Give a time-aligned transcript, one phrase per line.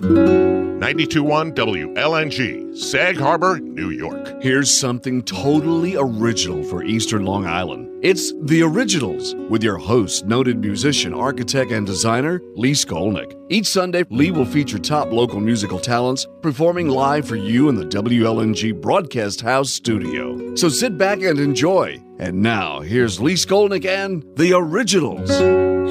[0.00, 4.42] 921 WLNG, Sag Harbor, New York.
[4.42, 7.88] Here's something totally original for Eastern Long Island.
[8.02, 13.34] It's The Originals with your host, noted musician, architect, and designer, Lee Skolnick.
[13.48, 17.86] Each Sunday, Lee will feature top local musical talents performing live for you in the
[17.86, 20.54] WLNG Broadcast House studio.
[20.56, 22.02] So sit back and enjoy.
[22.18, 25.30] And now, here's Lee Skolnick and The Originals.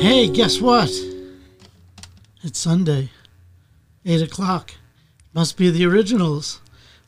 [0.04, 0.91] Hey, guess what?
[2.43, 3.09] It's Sunday,
[4.05, 4.73] 8 o'clock.
[5.33, 6.61] Must be the originals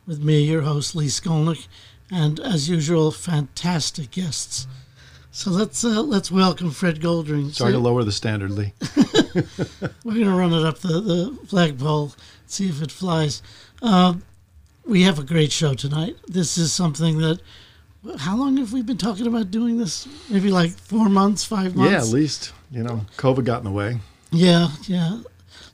[0.08, 1.68] with me, your host, Lee Skolnick,
[2.12, 4.68] and as usual, fantastic guests.
[5.32, 7.54] So let's uh, let's welcome Fred Goldring.
[7.54, 8.72] Sorry to lower the standard, Lee.
[10.06, 12.14] We're going to run it up the, the flagpole,
[12.48, 13.42] see if it flies.
[13.82, 14.14] Uh,
[14.86, 16.16] we have a great show tonight.
[16.28, 17.42] This is something that.
[18.20, 20.08] How long have we been talking about doing this?
[20.30, 21.92] Maybe like four months, five months?
[21.92, 23.98] Yeah, at least, you know, COVID got in the way.
[24.32, 25.22] Yeah, yeah.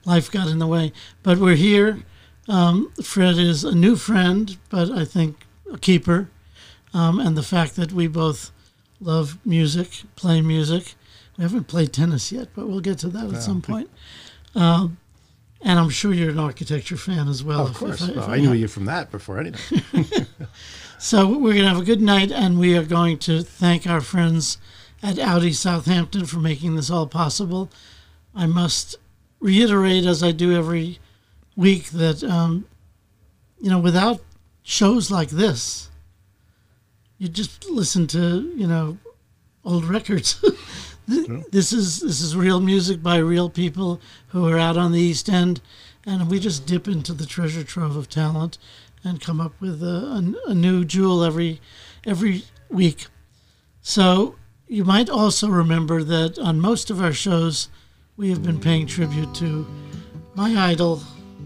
[0.05, 0.91] Life got in the way.
[1.23, 2.03] But we're here.
[2.47, 6.29] Um, Fred is a new friend, but I think a keeper.
[6.93, 8.51] Um, and the fact that we both
[8.99, 10.95] love music, play music.
[11.37, 13.89] We haven't played tennis yet, but we'll get to that at some point.
[14.55, 14.97] Um,
[15.61, 17.61] and I'm sure you're an architecture fan as well.
[17.61, 18.01] of if- course.
[18.01, 19.81] if I- if Well, I knew you from that before anything.
[20.97, 24.01] So we're going to have a good night, and we are going to thank our
[24.01, 24.59] friends
[25.01, 27.71] at Audi Southampton for making this all possible.
[28.35, 28.97] I must
[29.41, 30.99] reiterate, as I do every
[31.57, 32.65] week, that um,
[33.59, 34.21] you know, without
[34.63, 35.89] shows like this,
[37.17, 38.97] you just listen to you know
[39.65, 40.43] old records.
[41.07, 45.29] this is this is real music by real people who are out on the East
[45.29, 45.61] End,
[46.05, 48.57] and we just dip into the treasure trove of talent
[49.03, 51.59] and come up with a, a, a new jewel every
[52.05, 53.07] every week.
[53.81, 54.35] So
[54.67, 57.67] you might also remember that on most of our shows,
[58.21, 59.65] we have been paying tribute to
[60.35, 61.01] my idol,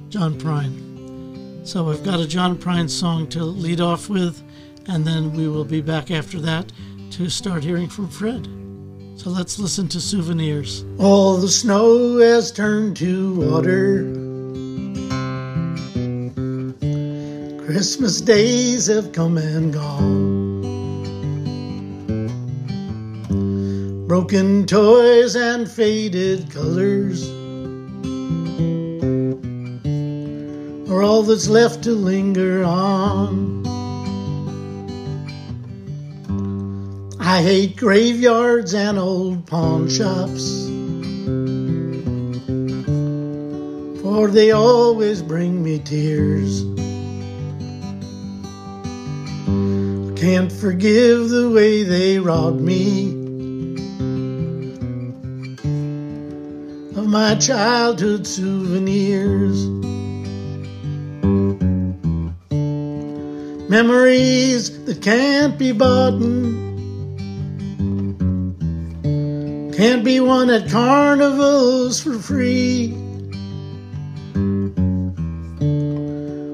[0.09, 1.65] John Prine.
[1.65, 4.43] So I've got a John Prine song to lead off with,
[4.85, 6.69] and then we will be back after that
[7.11, 8.45] to start hearing from Fred.
[9.15, 10.83] So let's listen to Souvenirs.
[10.99, 14.03] All the snow has turned to water.
[17.65, 20.44] Christmas days have come and gone.
[24.15, 27.29] Broken toys and faded colors
[30.89, 33.67] are all that's left to linger on.
[37.19, 40.67] I hate graveyards and old pawn shops,
[44.01, 46.63] for they always bring me tears.
[50.17, 53.24] Can't forgive the way they robbed me
[57.21, 59.67] my childhood souvenirs.
[63.69, 66.19] Memories that can't be bought,
[69.77, 72.91] can't be won at carnivals for free.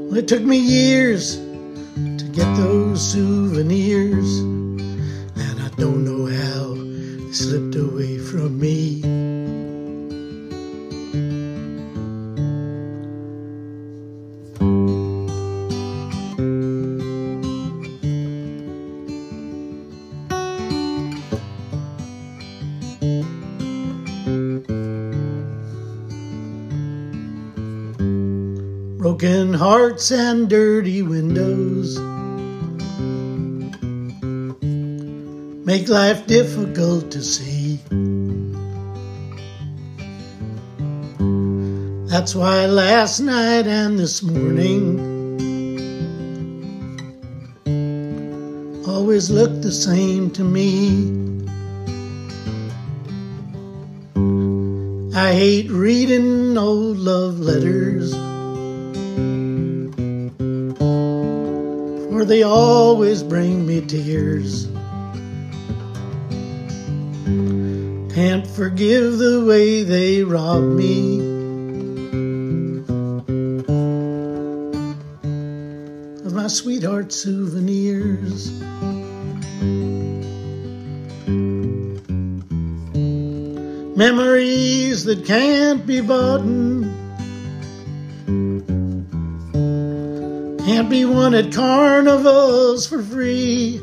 [0.09, 1.37] Well, it took me years
[2.19, 9.10] to get those souvenirs, and I don't know how they slipped away from me.
[29.01, 31.97] Broken hearts and dirty windows
[35.65, 37.79] make life difficult to see.
[42.11, 44.99] That's why last night and this morning
[48.87, 51.41] always look the same to me.
[55.15, 58.00] I hate reading old love letters.
[62.31, 64.67] They always bring me tears.
[68.15, 71.19] Can't forgive the way they rob me.
[76.25, 78.49] Of my sweetheart souvenirs.
[83.97, 86.70] Memories that can't be bought.
[90.81, 93.79] Can't be won at carnivals for free.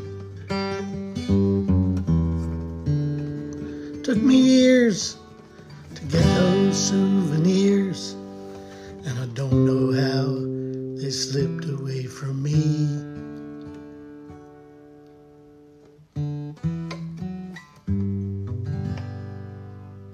[4.03, 5.17] Took me years
[5.95, 8.17] to get those souvenirs,
[9.06, 12.89] and I don't know how they slipped away from me.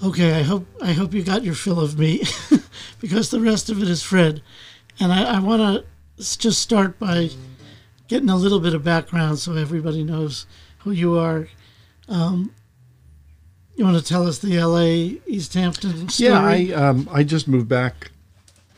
[0.07, 2.25] Okay, I hope I hope you got your fill of me,
[3.01, 4.43] because the rest of it is Fred,
[5.01, 7.31] and I, I want to just start by
[8.09, 10.47] getting a little bit of background so everybody knows
[10.79, 11.49] who you are.
[12.09, 12.55] Um,
[13.77, 15.21] you want to tell us the L.A.
[15.27, 16.31] East Hampton story?
[16.31, 18.13] Yeah, I um, I just moved back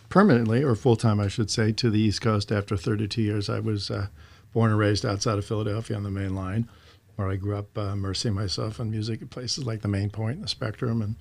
[0.08, 3.50] permanently or full time, I should say, to the East Coast after 32 years.
[3.50, 4.06] I was uh,
[4.54, 6.68] born and raised outside of Philadelphia on the main line,
[7.16, 10.40] where I grew up uh, immersing myself in music at places like the Main Point,
[10.40, 11.16] the Spectrum, and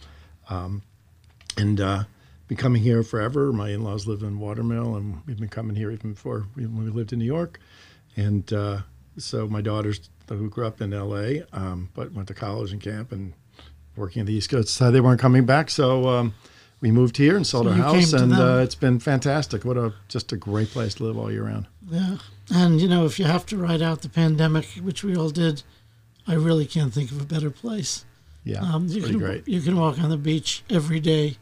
[0.49, 0.83] um,
[1.57, 2.03] and uh,
[2.47, 3.51] been coming here forever.
[3.51, 6.91] My in-laws live in Watermill, and we've been coming here even before we, when we
[6.91, 7.59] lived in New York.
[8.15, 8.79] And uh,
[9.17, 13.11] so my daughters, who grew up in L.A., um, but went to college and camp
[13.11, 13.33] and
[13.95, 15.69] working in the East Coast, decided they weren't coming back.
[15.69, 16.33] So um,
[16.81, 19.65] we moved here and sold So our house, and uh, it's been fantastic.
[19.65, 21.67] What a just a great place to live all year round.
[21.89, 22.17] Yeah.
[22.53, 25.63] And, you know, if you have to ride out the pandemic, which we all did,
[26.27, 28.05] I really can't think of a better place.
[28.43, 29.47] Yeah, Um, you, can, great.
[29.47, 31.37] you can walk on the beach every day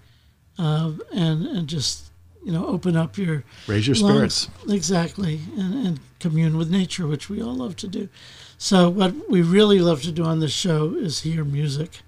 [0.58, 2.12] uh, and, and just,
[2.44, 4.34] you know, open up your Raise your lungs.
[4.34, 4.50] spirits.
[4.70, 5.40] Exactly.
[5.58, 8.10] And, and commune with nature, which we all love to do.
[8.58, 12.02] So, what we really love to do on this show is hear music.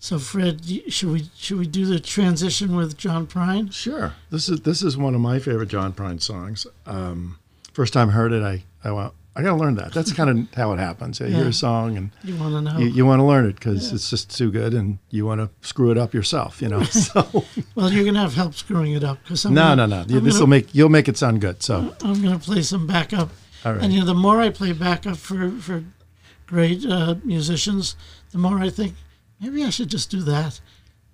[0.00, 3.72] So, Fred, should we should we do the transition with John Prine?
[3.72, 4.14] Sure.
[4.30, 6.66] This is this is one of my favorite John Prine songs.
[6.86, 7.38] Um,
[7.72, 9.94] first time I heard it, I I went, I got to learn that.
[9.94, 11.20] That's kind of how it happens.
[11.20, 12.78] You hear a song and You want to know?
[12.78, 15.48] you, you want to learn it because it's just too good, and you want to
[15.66, 16.60] screw it up yourself.
[16.60, 16.82] You know.
[16.90, 17.44] So
[17.76, 20.16] well, you're gonna have help screwing it up because no, gonna, no, no.
[20.16, 21.62] I'm This will make you'll make it sound good.
[21.62, 23.30] So I'm going to play some backup.
[23.64, 23.82] all right.
[23.82, 25.84] And you know, the more I play backup for for
[26.46, 27.94] great uh, musicians,
[28.32, 28.94] the more I think
[29.40, 30.60] maybe I should just do that.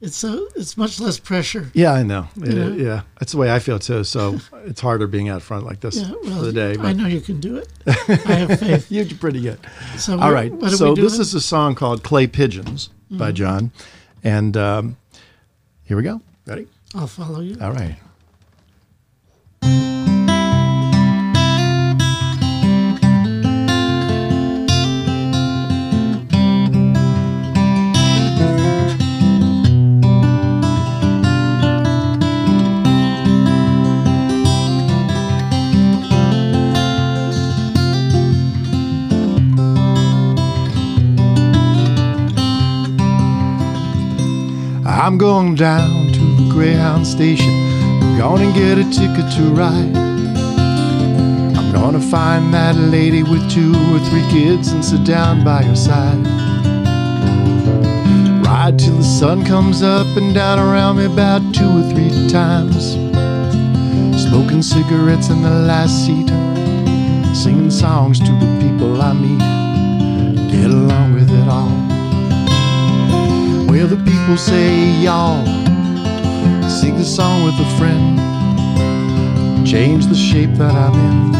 [0.05, 1.71] It's so it's much less pressure.
[1.73, 2.29] yeah, I know.
[2.37, 2.73] Yeah, know?
[2.75, 4.05] yeah, that's the way I feel too.
[4.05, 6.77] So it's harder being out front like this Yeah, for the day.
[6.79, 7.69] I know you can do it.
[7.87, 8.91] I have faith.
[8.93, 9.59] you're pretty good.
[9.97, 13.35] So All are So this is a song called "Clay Pigeons" by Mm-hmm.
[13.35, 13.73] John,
[14.23, 14.97] and um,
[15.85, 16.21] here we go.
[16.47, 16.67] Ready?
[16.95, 17.57] I'll follow you.
[17.61, 17.97] All right.
[45.05, 47.51] I'm going down to the Greyhound station.
[47.51, 49.95] I'm gonna get a ticket to ride.
[51.59, 55.77] I'm gonna find that lady with two or three kids and sit down by her
[55.77, 56.27] side.
[58.47, 62.93] Ride till the sun comes up and down around me about two or three times.
[64.25, 66.31] Smoking cigarettes in the last seat,
[67.37, 70.51] singing songs to the people I meet.
[70.51, 71.84] Get along with it all.
[73.85, 75.45] Where the people say, y'all,
[76.67, 78.17] sing the song with a friend.
[79.67, 81.33] Change the shape that I'm in.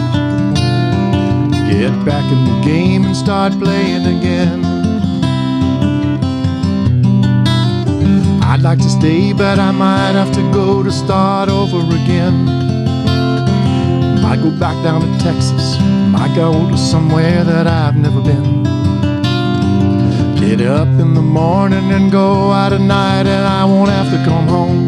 [1.71, 4.63] Get back in the game and start playing again.
[8.43, 12.45] I'd like to stay, but I might have to go to start over again.
[14.21, 18.64] Might go back down to Texas, might go to somewhere that I've never been.
[20.47, 24.23] Get up in the morning and go out at night, and I won't have to
[24.29, 24.87] come home.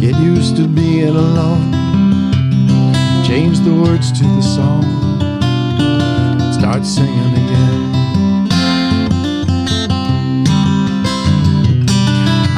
[0.00, 1.72] Get used to being alone.
[3.24, 4.82] Change the words to the song.
[6.52, 8.50] Start singing again.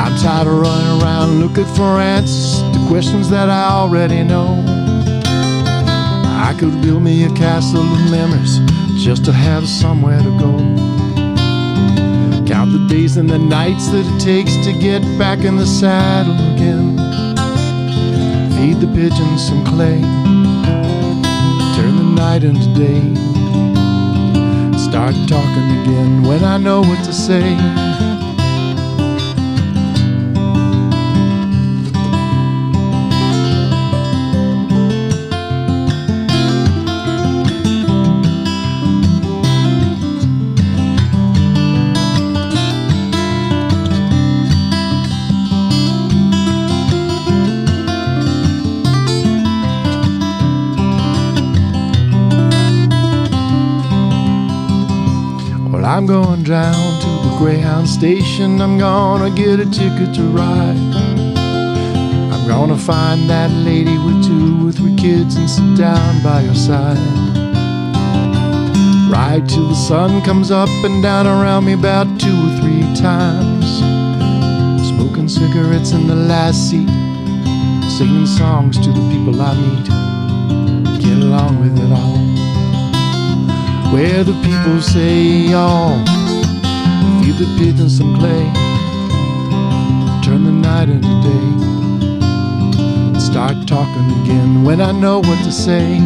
[0.00, 4.64] I'm tired of running around looking for answers to questions that I already know.
[6.49, 8.59] I could build me a castle of memories
[9.04, 11.01] just to have somewhere to go.
[12.52, 16.35] Count the days and the nights that it takes to get back in the saddle
[16.52, 16.99] again.
[18.52, 20.02] Feed the pigeons some clay.
[21.75, 23.00] Turn the night into day.
[24.76, 27.56] Start talking again when I know what to say.
[56.52, 58.61] Down to the Greyhound station.
[58.61, 60.76] I'm gonna get a ticket to ride.
[62.30, 66.54] I'm gonna find that lady with two or three kids and sit down by her
[66.54, 66.99] side.
[69.11, 73.66] Ride till the sun comes up and down around me about two or three times.
[74.90, 76.90] Smoking cigarettes in the last seat,
[77.97, 79.87] singing songs to the people I meet.
[81.00, 82.21] Get along with it all.
[83.94, 86.21] Where the people say, y'all,
[87.32, 88.52] feed the pigeons some clay,
[90.24, 91.62] turn the night into day
[93.20, 96.00] start talking again when I know what to say.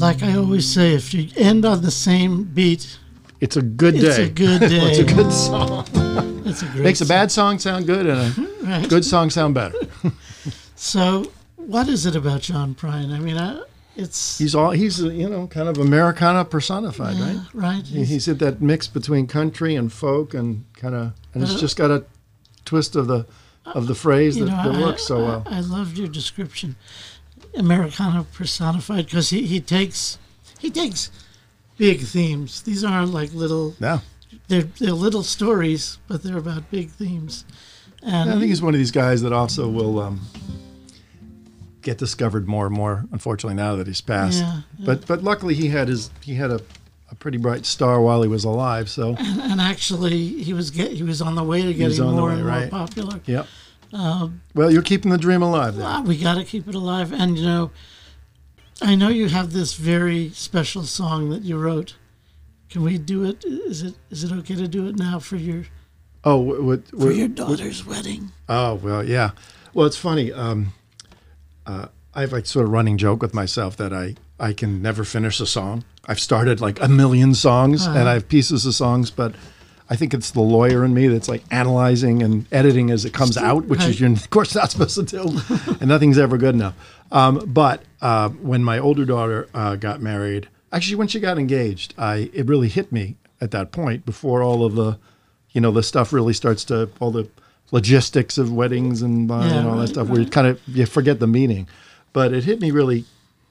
[0.00, 2.98] Like I always say, if you end on the same beat,
[3.40, 4.00] It's a good day.
[4.00, 4.68] it's a good day.
[4.90, 5.86] it's a good song.
[6.44, 8.88] It's a great Makes a bad song sound good and a mm-hmm, Right.
[8.88, 9.78] good song sound better.
[10.80, 13.12] So, what is it about John Prine?
[13.12, 13.62] I mean, I,
[13.96, 17.40] it's He's all he's you know kind of Americana personified, right?
[17.52, 17.84] right.
[17.84, 21.58] He- He's at that mix between country and folk and kind of and it's uh,
[21.58, 22.04] just got a
[22.64, 23.26] twist of the
[23.66, 25.42] of the phrase that, know, that I, works so well.
[25.46, 26.76] I, I loved your description,
[27.56, 30.16] Americana personified, because he, he takes
[30.60, 31.10] he takes
[31.78, 32.62] big themes.
[32.62, 34.00] These aren't like little Yeah.
[34.48, 37.44] they're they're little stories, but they're about big themes.
[38.02, 40.20] And I think he's one of these guys that also will um,
[41.82, 43.04] get discovered more and more.
[43.12, 46.60] Unfortunately, now that he's passed, Yeah, but but luckily he had his he had a,
[47.10, 48.88] a pretty bright star while he was alive.
[48.88, 52.34] So and actually he was get he was on the way to getting more way,
[52.34, 52.70] and more right.
[52.70, 53.20] popular.
[53.26, 53.46] yep.
[53.92, 55.76] well, you're keeping the dream alive.
[55.80, 57.12] Ah, we got to keep it alive.
[57.12, 57.70] And you know,
[58.80, 61.96] I know you have this very special song that you wrote.
[62.70, 63.44] Can we do it?
[63.44, 65.64] Is it is it okay to do it now for your
[66.24, 68.32] Oh, what, what, for what- your daughter's wedding?
[68.48, 69.30] Oh well, yeah.
[69.74, 70.32] Well, it's funny.
[70.32, 70.72] Um,
[71.66, 75.04] uh, I have like sort of running joke with myself that I I can never
[75.04, 75.84] finish a song.
[76.06, 79.34] I've started like a million songs and I have pieces of songs, but
[79.90, 83.36] I think it's the lawyer in me that's like analyzing and editing as it comes
[83.36, 83.88] out, which right.
[83.88, 85.40] is you're of course not supposed to do,
[85.80, 86.74] and nothing's ever good enough.
[87.10, 91.94] Um, but uh, when my older daughter uh, got married, actually when she got engaged,
[91.96, 94.98] I it really hit me at that point before all of the,
[95.52, 97.28] you know, the stuff really starts to all the
[97.70, 100.60] logistics of weddings and, uh, Yeah, and all that right, stuff where you kind of
[100.66, 101.68] you forget the meaning.
[102.12, 103.04] But it hit me really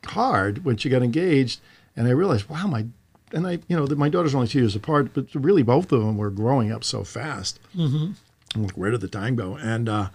[0.06, 1.60] hard when she got engaged,
[1.96, 2.86] and I realized, wow, my
[3.34, 6.00] and I, you know, that my daughter's only two years apart, but really both of
[6.00, 7.60] them were growing up so fast.
[7.76, 8.14] Mm-hmm.
[8.56, 9.56] I'm like, where did the time go?
[9.56, 10.10] And uh,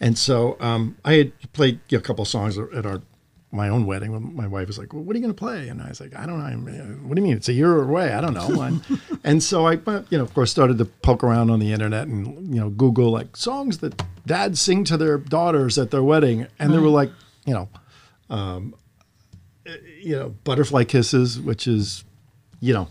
[0.00, 3.02] and so um, I had played a couple songs at our
[3.52, 4.12] my own wedding.
[4.12, 6.00] When my wife was like, well, "What are you going to play?" And I was
[6.00, 6.56] like, "I don't know.
[6.56, 7.36] Mean, What do you mean?
[7.36, 8.12] It's a year away.
[8.12, 8.82] I don't know." And,
[9.24, 9.72] and so I,
[10.10, 13.10] you know, of course, started to poke around on the internet and you know Google
[13.10, 17.10] like songs that dads sing to their daughters at their wedding, and there were like,
[17.46, 17.68] you know,
[18.28, 18.74] um,
[20.00, 22.04] you know, butterfly kisses, which is,
[22.60, 22.88] you know,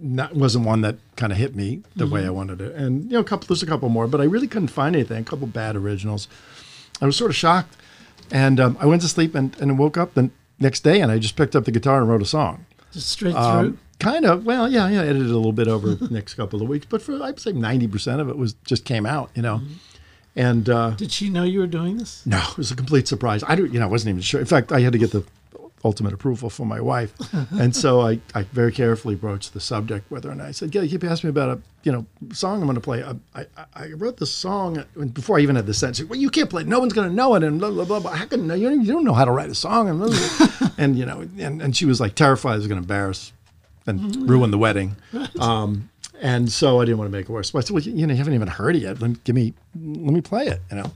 [0.00, 2.74] not wasn't one that kind of hit me the way I wanted it.
[2.74, 5.22] And you know, a couple there's a couple more, but I really couldn't find anything.
[5.22, 6.28] A couple bad originals.
[7.00, 7.76] I was sort of shocked,
[8.30, 11.18] and um, I went to sleep and, and woke up the next day, and I
[11.18, 12.66] just picked up the guitar and wrote a song.
[12.92, 13.40] Just straight through.
[13.40, 16.60] Um, kind of, well, yeah, yeah, I edited a little bit over the next couple
[16.62, 19.42] of weeks, but for I'd say ninety percent of it was just came out, you
[19.42, 19.60] know.
[20.36, 22.24] And uh, Did she know you were doing this?
[22.24, 23.42] no, it was a complete surprise.
[23.48, 24.40] I, don't- you know, I wasn't even sure.
[24.40, 25.24] In fact, I had to get the
[25.84, 27.12] ultimate approval from my wife,
[27.52, 30.82] and so I, I very carefully broached the subject with her, and I said, "Yeah,
[30.82, 33.02] you keep asking me about a you know song I'm going to play.
[33.02, 36.08] I, I, I wrote this song and before I even had the sentence.
[36.08, 36.62] Well, you can't play.
[36.62, 36.68] it.
[36.68, 38.00] No one's going to know it, and blah blah blah.
[38.00, 38.12] blah.
[38.12, 40.68] How can you, don't- you don't know how to write a song?" And, blah, blah,
[40.78, 43.32] and you know, and, and she was like terrified I was going to embarrass
[43.86, 44.96] and ruin the wedding.
[45.40, 45.88] Um,
[46.22, 47.50] and so I didn't want to make it worse.
[47.50, 49.00] But I said, well, you know, you haven't even heard it yet.
[49.00, 50.92] Let me, give me, let me play it, you know.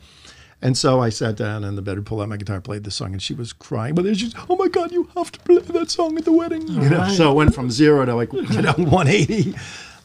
[0.64, 3.12] And so I sat down in the bedroom, pulled out my guitar, played the song,
[3.12, 3.94] and she was crying.
[3.94, 6.66] But then she's, oh my God, you have to play that song at the wedding.
[6.66, 6.98] You know?
[7.00, 7.12] right.
[7.14, 9.54] So it went from zero to like, you know, 180.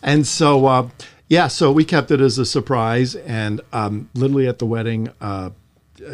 [0.04, 0.90] And so, uh,
[1.30, 3.16] yeah, so we kept it as a surprise.
[3.16, 5.52] And um, literally at the wedding, uh,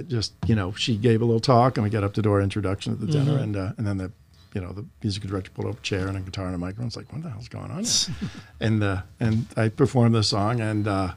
[0.08, 2.42] just, you know, she gave a little talk and we got up to do our
[2.42, 3.40] introduction at the dinner.
[3.40, 4.12] And, uh, and then the,
[4.54, 6.86] you know, the music director pulled up a chair and a guitar and a microphone.
[6.86, 7.84] It's like, what the hell's going on?
[8.62, 11.14] And uh, and I performed the song, and uh,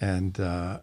[0.00, 0.80] and uh,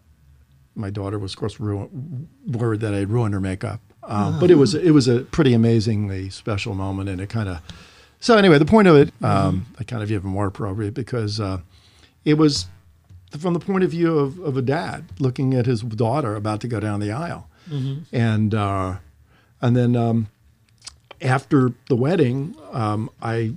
[0.74, 3.80] my daughter was, of course, worried that I'd ruined her makeup.
[4.02, 7.60] Um, But it was it was a pretty amazingly special moment, and it kind of.
[8.20, 11.58] So anyway, the point of it, um, I kind of even more appropriate because uh,
[12.24, 12.66] it was
[13.38, 16.68] from the point of view of, of a dad looking at his daughter about to
[16.68, 17.48] go down the aisle,
[18.12, 18.96] and uh,
[19.60, 20.28] and then um,
[21.22, 23.54] after the wedding, um, I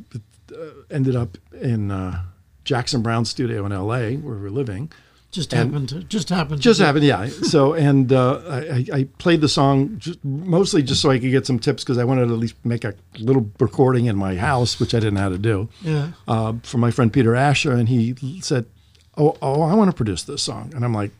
[0.53, 0.57] uh,
[0.89, 2.23] ended up in uh,
[2.63, 4.15] Jackson Browne's studio in L.A.
[4.17, 4.91] where we were living.
[5.37, 6.61] Just And- happened to just happened.
[6.61, 7.27] just to happened, yeah.
[7.27, 11.29] So, and uh, I, I I played the song just, mostly just so I could
[11.29, 14.35] get some tips because I wanted to at least make a little recording in my
[14.35, 15.69] house, which I didn't know how to do.
[15.83, 16.07] Yeah.
[16.27, 18.65] uh, from my friend Peter Asher, and he said,
[19.15, 21.11] "Oh, oh, I want to produce this song." And I'm like,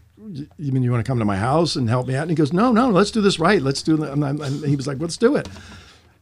[0.58, 2.36] "You mean you want to come to my house and help me out?" And he
[2.36, 3.62] goes, "No, no, let's do this right.
[3.62, 5.48] Let's do." it." And, and he was like, "Let's do it."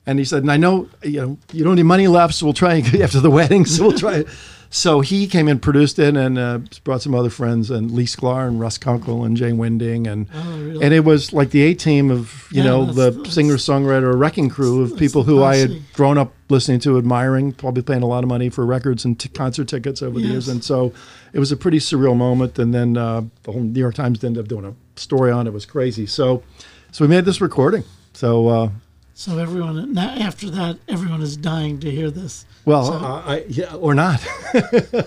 [0.07, 2.45] And he said, "And I know you know you don't have any money left, so
[2.45, 3.65] we'll try after the wedding.
[3.65, 4.27] So we'll try." it."
[4.71, 8.45] So he came and produced it, and uh, brought some other friends, and Lee Sklar
[8.45, 10.83] and Russ Kunkel and Jai Winding, and Oh, really?
[10.83, 13.53] and it was like the A team of you Yeah, know that's- the that's- singer
[13.55, 18.01] songwriter wrecking crew of people who I had grown up listening to, admiring, probably paying
[18.01, 20.49] a lot of money for records and t- concert tickets over the years.
[20.49, 20.91] And so
[21.31, 22.59] it was a pretty surreal moment.
[22.59, 25.51] And then uh, the whole New York Times ended up doing a story on it.
[25.51, 26.05] It was crazy.
[26.05, 26.43] So,
[26.91, 27.83] so we made this recording.
[28.11, 28.69] So, uh,
[29.17, 32.45] So everyone now after that, everyone is dying to hear this.
[32.65, 34.21] well, So- uh, I, yeah, or not.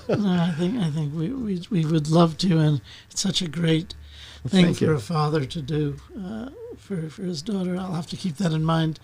[0.08, 3.48] No, I think I think we, we we would love to, and it's such a
[3.48, 3.94] great
[4.48, 4.92] thing for you.
[4.92, 6.48] a father to do uh,
[6.78, 7.76] for for his daughter.
[7.76, 8.98] I'll have to keep that in mind.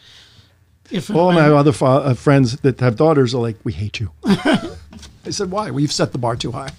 [0.90, 4.10] If All my other fa- uh, friends that have daughters are like, we hate you.
[4.26, 5.70] I said, why?
[5.70, 6.70] We've set the bar too high.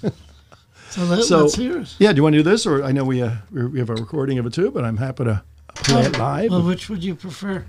[0.90, 1.96] so, let, so- us hear it.
[2.00, 2.66] yeah, do you want to do this?
[2.68, 4.98] Or I know we, uh, we we have a recording of it too, but I'm
[4.98, 5.44] happy to
[5.76, 6.52] play it live.
[6.52, 7.64] Well, which would you prefer?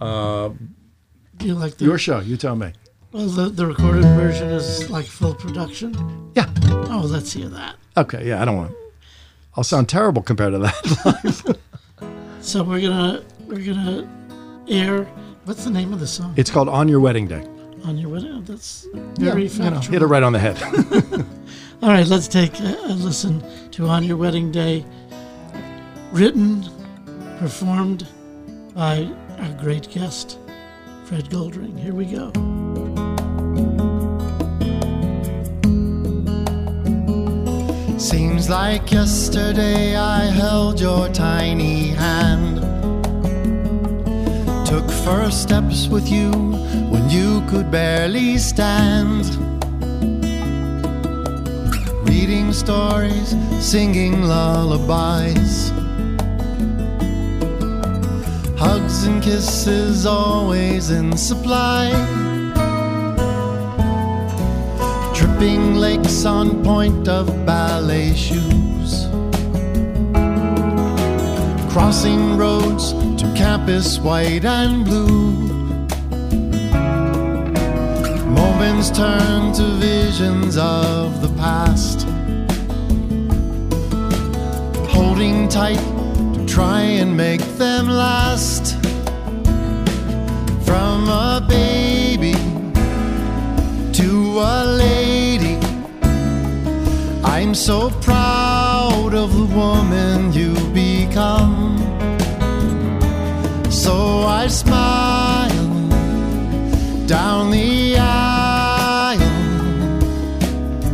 [0.00, 0.50] Uh,
[1.36, 2.72] Do you like the your show, you tell me.
[3.12, 6.32] well the, the recorded version is like full production?
[6.34, 6.48] Yeah.
[6.90, 7.76] Oh, let's hear that.
[7.96, 8.74] Okay, yeah, I don't want.
[9.56, 11.58] I'll sound terrible compared to that.
[12.40, 14.06] So we're gonna we're gonna
[14.68, 15.04] air.
[15.46, 16.34] What's the name of the song?
[16.36, 17.42] it's called "On Your Wedding Day."
[17.86, 18.44] On your wedding.
[18.44, 18.86] That's
[19.18, 20.62] very you know, hit it right on the head.
[21.82, 24.84] All right, let's take a, a listen to On Your Wedding Day,
[26.12, 26.64] written,
[27.44, 28.06] performed
[28.74, 29.06] by
[29.38, 30.38] our great guest,
[31.04, 31.78] Fred Goldring.
[31.78, 32.32] Here we go.
[37.98, 42.62] Seems like yesterday I held your tiny hand.
[44.66, 46.30] Took first steps with you
[46.92, 49.26] when you could barely stand.
[52.08, 55.73] Reading stories, singing lullabies.
[58.64, 61.90] Hugs and kisses always in supply.
[65.14, 69.06] Tripping lakes on point of ballet shoes.
[71.74, 75.44] Crossing roads to campus white and blue.
[78.40, 82.06] Moments turn to visions of the past.
[84.88, 85.93] Holding tight
[86.54, 88.76] try and make them last.
[90.64, 92.36] From a baby
[93.92, 95.58] to a lady.
[97.24, 101.76] I'm so proud of the woman you've become.
[103.68, 105.70] So I smile
[107.08, 109.18] down the aisle.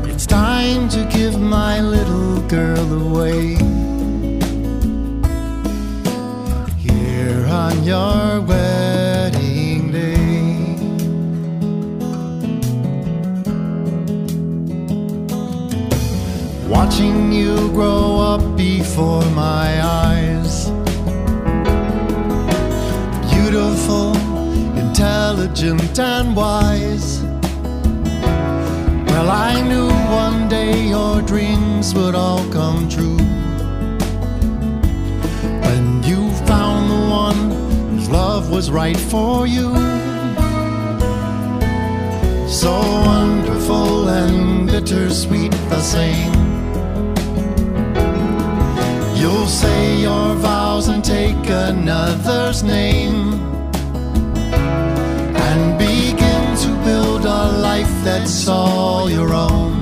[0.07, 3.60] It's time to give my little girl away.
[7.85, 10.17] Your wedding day.
[16.69, 20.71] Watching you grow up before my eyes.
[23.31, 24.17] Beautiful,
[24.77, 27.23] intelligent, and wise.
[29.07, 33.20] Well, I knew one day your dreams would all come true.
[38.61, 39.69] Was right for you.
[42.47, 42.73] So
[43.09, 46.35] wonderful and bittersweet the same.
[49.17, 53.33] You'll say your vows and take another's name
[55.47, 59.73] and begin to build a life that's all your own.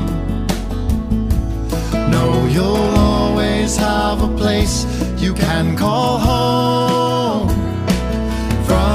[2.14, 4.86] No, you'll always have a place
[5.20, 6.87] you can call home.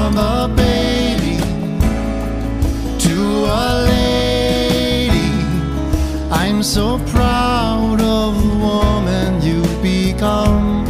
[0.04, 1.38] From a baby
[3.04, 3.16] to
[3.64, 5.30] a lady,
[6.30, 10.84] I'm so proud of the woman you've become.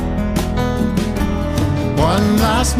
[1.96, 2.76] One last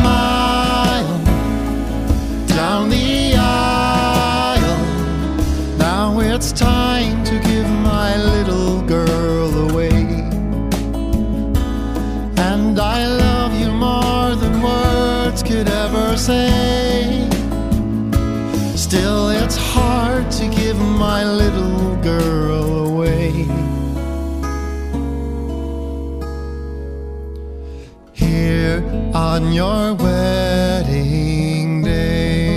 [29.35, 32.55] on your wedding day.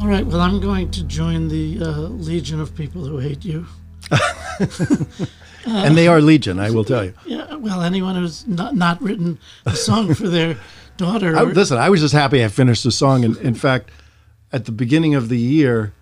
[0.00, 0.26] All right.
[0.26, 3.64] Well, I'm going to join the uh, legion of people who hate you.
[5.66, 7.14] and they are legion, I will tell you.
[7.26, 7.54] Yeah.
[7.54, 10.56] Well, anyone who's not not written a song for their
[11.00, 11.36] daughter.
[11.36, 13.24] I, listen, I was just happy I finished the song.
[13.24, 13.90] And in fact,
[14.52, 15.92] at the beginning of the year,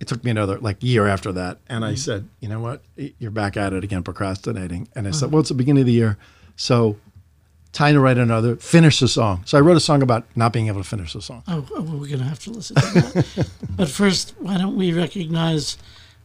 [0.00, 1.98] it took me another like year after that, and I mm.
[1.98, 4.88] said, you know what, you're back at it again, procrastinating.
[4.94, 5.30] And I said, uh-huh.
[5.32, 6.16] well, it's the beginning of the year,
[6.54, 6.96] so
[7.72, 9.42] time to write another, finish the song.
[9.44, 11.42] So I wrote a song about not being able to finish the song.
[11.48, 13.50] Oh, oh, well, we're going to have to listen to that.
[13.76, 15.78] but first, why don't we recognize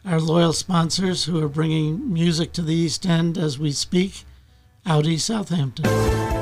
[0.04, 4.24] our loyal sponsors who are bringing music to the East End as we speak?
[4.86, 5.86] Audi Southampton.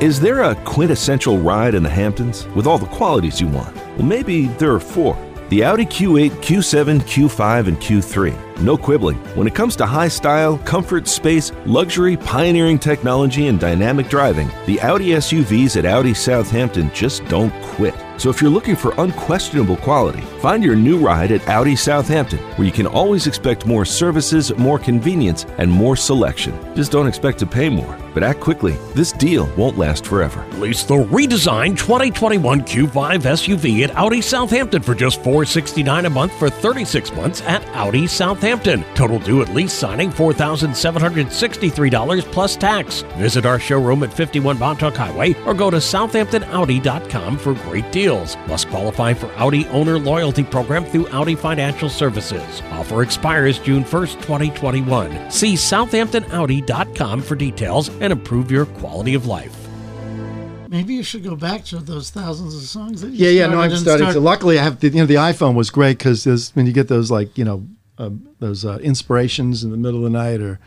[0.03, 3.75] Is there a quintessential ride in the Hamptons with all the qualities you want?
[3.77, 5.17] Well, maybe there are four.
[5.49, 8.61] The Audi Q8, Q7, Q5, and Q3.
[8.63, 9.19] No quibbling.
[9.37, 14.81] When it comes to high style, comfort, space, luxury, pioneering technology, and dynamic driving, the
[14.81, 17.95] Audi SUVs at Audi Southampton just don't quit.
[18.17, 22.67] So if you're looking for unquestionable quality, find your new ride at Audi Southampton, where
[22.67, 26.59] you can always expect more services, more convenience, and more selection.
[26.75, 28.02] Just don't expect to pay more.
[28.15, 28.75] But act quickly.
[28.95, 30.47] This deal won't last forever.
[30.59, 36.51] Lease the redesigned 2021 Q5 SUV at Audi Southampton for just 469 a month for
[36.51, 38.85] 36 months at Audi Southampton.
[38.95, 43.01] Total due at lease signing $4,763 plus tax.
[43.17, 48.37] Visit our showroom at 51 Montauk Highway or go to southamptonaudi.com for great deals.
[48.47, 52.61] Must qualify for Audi Owner Loyalty Program through Audi Financial Services.
[52.73, 55.31] Offer expires June 1st, 2021.
[55.31, 59.57] See southamptonaudi.com for details and improve your quality of life.
[60.69, 63.47] Maybe you should go back to those thousands of songs that you Yeah, yeah.
[63.47, 64.21] No, I'm starting start- to.
[64.21, 67.11] Luckily, I have the, you know the iPhone was great because when you get those
[67.11, 67.67] like you know
[67.99, 70.59] um, those uh, inspirations in the middle of the night or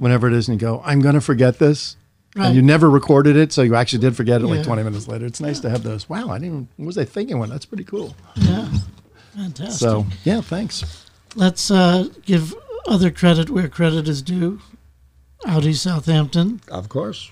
[0.00, 1.96] whenever it is, and you go, I'm going to forget this,
[2.36, 2.46] Right.
[2.46, 4.54] and you never recorded it, so you actually did forget it Yeah.
[4.56, 5.24] like 20 minutes later.
[5.24, 6.08] It's nice to have those.
[6.08, 6.44] Wow, I didn't.
[6.46, 7.38] Even, what was I thinking?
[7.38, 8.14] When that's pretty cool.
[8.36, 8.68] Yeah.
[9.36, 9.78] Fantastic.
[9.78, 11.06] So yeah, thanks.
[11.36, 12.52] Let's uh, give
[12.86, 14.60] other credit where credit is due.
[15.46, 17.30] Audi Southampton Of course,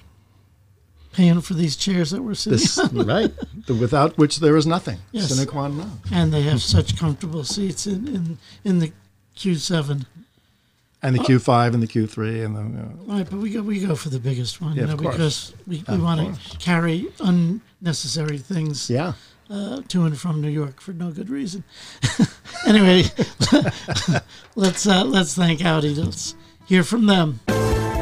[1.12, 2.90] paying for these chairs that we're sitting this on.
[3.06, 3.32] right.
[3.66, 4.98] The, without which there is nothing.
[5.12, 5.34] Yes.
[5.34, 6.00] Sine qua non.
[6.12, 8.92] and they have such comfortable seats in, in, in the
[9.36, 10.06] Q7.
[11.02, 12.60] And the Q5 and the Q3 and the.
[12.60, 14.96] You know, Right, but we go we go for the biggest one, Yeah, you know,
[14.96, 19.14] because we, we want to carry unnecessary things yeah.
[19.48, 21.64] uh, to and from New York for no good reason.
[22.66, 23.04] anyway,
[24.56, 25.94] let's uh, let's thank Audi.
[25.94, 26.34] Let's
[26.66, 27.40] hear from them.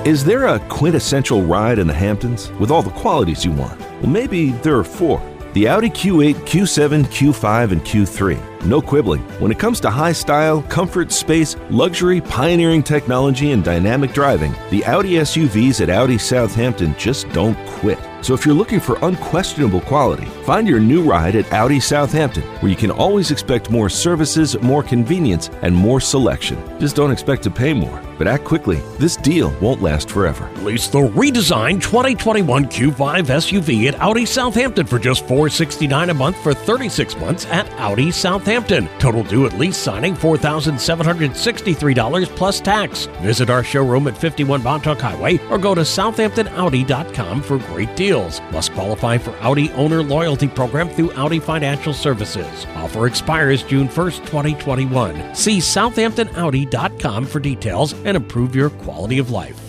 [0.09, 3.79] Is there a quintessential ride in the Hamptons with all the qualities you want?
[3.79, 5.21] Well, maybe there are four.
[5.53, 8.65] The Audi Q8, Q7, Q5, and Q3.
[8.65, 9.21] No quibbling.
[9.39, 14.83] When it comes to high style, comfort, space, luxury, pioneering technology, and dynamic driving, the
[14.87, 17.99] Audi SUVs at Audi Southampton just don't quit.
[18.21, 22.71] So if you're looking for unquestionable quality, find your new ride at Audi Southampton, where
[22.71, 26.59] you can always expect more services, more convenience, and more selection.
[26.81, 28.03] Just don't expect to pay more.
[28.19, 28.81] But act quickly.
[28.99, 30.51] This deal won't last forever.
[30.63, 36.53] Lease the redesigned 2021 Q5 SUV at Audi Southampton for just 469 a month for
[36.53, 38.89] 36 months at Audi Southampton.
[38.99, 43.07] Total due at lease signing $4,763 plus tax.
[43.23, 48.08] Visit our showroom at 51 Montauk Highway or go to southamptonaudi.com for great deals.
[48.09, 52.67] Must qualify for Audi Owner Loyalty Program through Audi Financial Services.
[52.75, 55.35] Offer expires June 1st, 2021.
[55.35, 59.61] See southamptonaudi.com for details and improve your quality of life.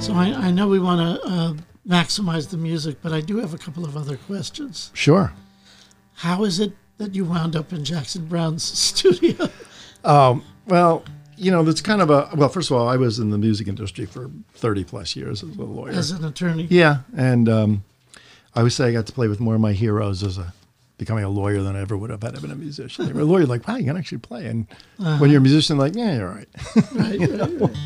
[0.00, 1.54] So I, I know we want to uh,
[1.86, 4.90] maximize the music, but I do have a couple of other questions.
[4.94, 5.32] Sure.
[6.14, 9.48] How is it that you wound up in Jackson Browne's studio?
[10.66, 11.04] Well,
[11.40, 12.48] you know, that's kind of a well.
[12.48, 15.62] First of all, I was in the music industry for thirty plus years as a
[15.62, 15.92] lawyer.
[15.92, 17.84] As an attorney, yeah, and um,
[18.54, 20.52] I always say I got to play with more of my heroes as a
[20.98, 23.06] becoming a lawyer than I ever would have had been a musician.
[23.06, 24.66] They were a lawyer, like, wow, you can actually play, and
[25.18, 26.48] when you're a musician, like, yeah, you're right.
[26.92, 27.76] right, right, right.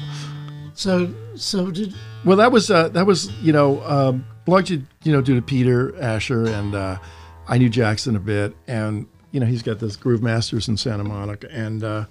[0.75, 5.23] So, so did well, that was uh, that was you know um, largely you know
[5.23, 6.99] due to Peter Asher and uh,
[7.47, 11.05] I knew Jackson a bit, and you know he's got this Groove Masters in Santa
[11.05, 12.05] Monica, and uh,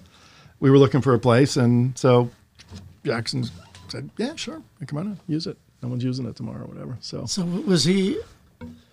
[0.64, 2.30] we were looking for a place, and so
[3.04, 3.44] Jackson
[3.88, 5.58] said, "Yeah, sure, come on, in, use it.
[5.82, 8.18] No one's using it tomorrow, or whatever." So so was he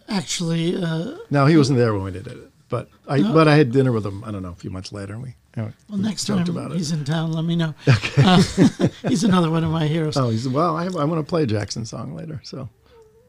[0.10, 0.75] actually?
[0.75, 3.93] Uh, no, he wasn't there when we did it, but I but I had dinner
[3.93, 4.21] with him.
[4.25, 6.71] I don't know a few months later, and we anyway, well, next joked time about
[6.73, 6.77] it.
[6.77, 7.73] he's in town, let me know.
[7.88, 8.21] Okay.
[8.21, 10.17] Uh, he's another one of my heroes.
[10.17, 10.75] Oh, he's well.
[10.75, 12.67] I, I want to play a Jackson song later, so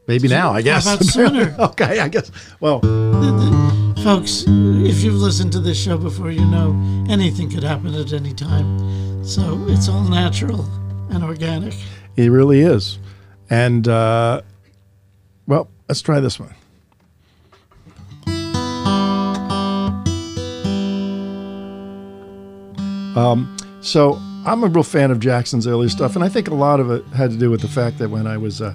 [0.07, 0.85] Maybe now, I guess.
[0.85, 1.55] How about sooner?
[1.59, 2.29] okay, I guess.
[2.59, 2.81] Well,
[4.03, 6.75] Folks, if you've listened to this show before, you know
[7.09, 9.23] anything could happen at any time.
[9.23, 10.65] So it's all natural
[11.09, 11.73] and organic.
[12.17, 12.99] it really is.
[13.49, 14.41] And, uh,
[15.47, 16.53] well, let's try this one.
[23.15, 26.79] Um, so I'm a real fan of Jackson's early stuff, and I think a lot
[26.79, 28.73] of it had to do with the fact that when I was, uh,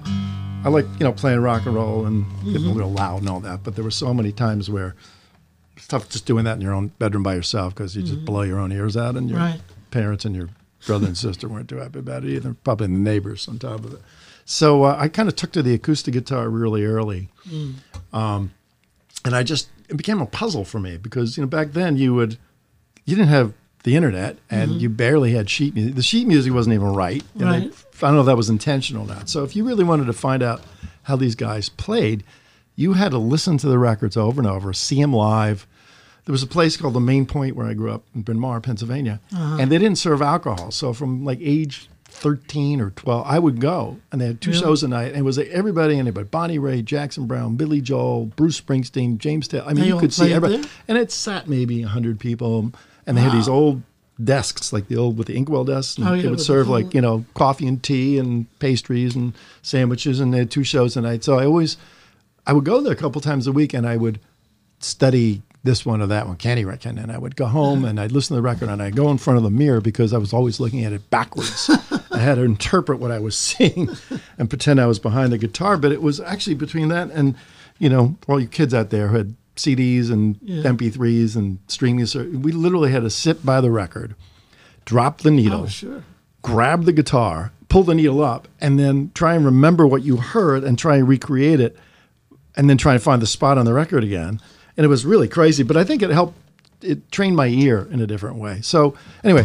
[0.63, 3.63] I like you know playing rock and roll and getting real loud and all that,
[3.63, 4.93] but there were so many times where
[5.77, 8.41] it's tough just doing that in your own bedroom by yourself because you just blow
[8.41, 9.61] your own ears out, and your Right.
[9.91, 10.49] parents and your
[10.85, 12.53] brother and sister weren't too happy about it either.
[12.63, 14.01] Probably the neighbors on top of it.
[14.45, 17.29] So uh, I kind of took to the acoustic guitar really early,
[18.11, 18.51] um,
[19.23, 22.13] and I just it became a puzzle for me because you know back then you
[22.15, 22.37] would
[23.05, 25.95] you didn't have the internet and you barely had sheet music.
[25.95, 27.23] The sheet music wasn't even right.
[27.35, 27.73] Right.
[28.03, 29.29] I don't know if that was intentional or not.
[29.29, 30.61] So if you really wanted to find out
[31.03, 32.23] how these guys played,
[32.75, 35.67] you had to listen to the records over and over, see them live.
[36.25, 38.61] There was a place called the Main Point where I grew up in Bryn Mawr,
[38.61, 39.57] Pennsylvania, uh-huh.
[39.59, 40.71] and they didn't serve alcohol.
[40.71, 44.83] So from like age 13 or 12, I would go and they had two shows
[44.83, 45.09] a night.
[45.09, 49.17] And it was like everybody and anybody Bonnie Raitt, Jackson Browne, Billy Joel, Bruce Springsteen,
[49.17, 49.65] James Taylor.
[49.65, 50.61] I mean, They you could see everybody.
[50.61, 50.71] there?
[50.87, 52.71] And it sat maybe 100 people.
[53.05, 53.81] And they had these old
[54.23, 55.97] desks, like the old with the inkwell desks.
[55.97, 59.33] And Oh, yeah, they would serve like, you know, coffee and tea and pastries and
[59.61, 60.19] sandwiches.
[60.19, 61.23] And they had two shows a night.
[61.23, 61.77] So I always,
[62.45, 64.19] I would go there a couple times a week and I would
[64.79, 66.97] study this one or that one, Candy Reckon.
[66.97, 69.17] And I would go home and I'd listen to the record and I'd go in
[69.17, 71.69] front of the mirror because I was always looking at it backwards.
[72.11, 73.89] I had to interpret what I was seeing
[74.37, 75.77] and pretend I was behind the guitar.
[75.77, 77.35] But it was actually between that and,
[77.77, 82.05] you know, all you kids out there who had CDs and MP3s and streaming.
[82.41, 84.15] We literally had to sit by the record,
[84.85, 86.03] drop the needle Oh, sure.
[86.41, 90.63] grab the guitar, pull the needle up, and then try and remember what you heard
[90.63, 91.77] and try and recreate it,
[92.55, 94.39] and then try and find the spot on the record again.
[94.77, 96.35] And it was really crazy, but I think it helped.
[96.81, 98.61] It trained my ear in a different way.
[98.61, 99.43] So anyway,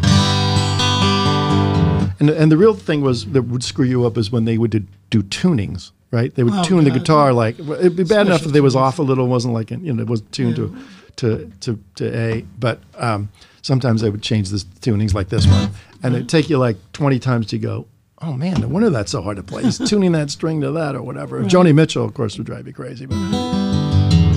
[2.21, 4.71] and and the real thing was that would screw you up is when they would
[4.71, 5.91] do, do tunings.
[6.15, 8.77] Right, they would Oh, tune the guitar like it'd be bad enough if they was
[8.77, 10.77] off a little, wasn't like you know it was tuned to,
[11.17, 12.43] to to to A.
[12.57, 13.31] But um,
[13.63, 15.71] sometimes they would change the tunings like this one,
[16.05, 17.87] and it'd take you like twenty times to go.
[18.23, 19.65] Oh man, no wonder that's so hard to play.
[19.65, 21.43] He's tuning that string to that or whatever.
[21.43, 23.07] Joni Mitchell, of course, would drive you crazy.
[23.07, 23.17] But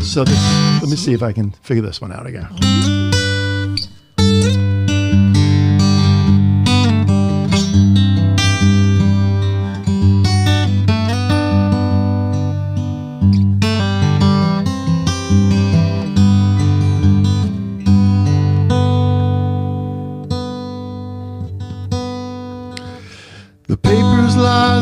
[0.02, 2.48] so this, let me see if I can figure this one out again.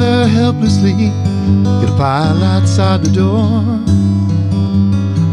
[0.05, 3.61] There helplessly in a pile outside the door.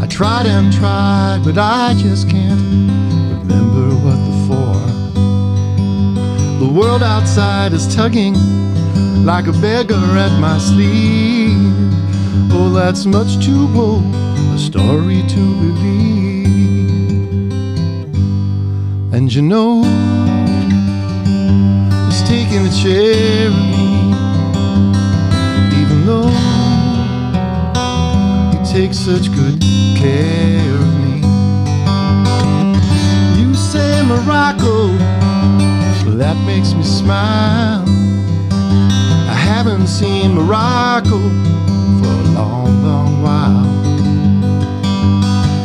[0.03, 2.59] I tried and tried, but I just can't
[3.39, 4.75] remember what the for.
[6.63, 8.35] The world outside is tugging
[9.31, 11.73] like a beggar at my sleeve.
[12.55, 14.03] Oh, that's much too bold
[14.55, 16.43] a story to believe.
[19.15, 19.83] And you know,
[22.09, 23.72] is taking a chair
[28.73, 29.61] take such good
[29.95, 31.17] care of me.
[33.39, 34.87] You say Morocco,
[36.03, 37.85] well, that makes me smile.
[39.29, 41.19] I haven't seen Morocco
[41.99, 43.69] for a long, long while.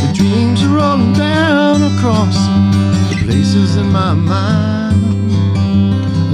[0.02, 2.36] The dreams are rolling down across
[3.08, 5.32] the places in my mind.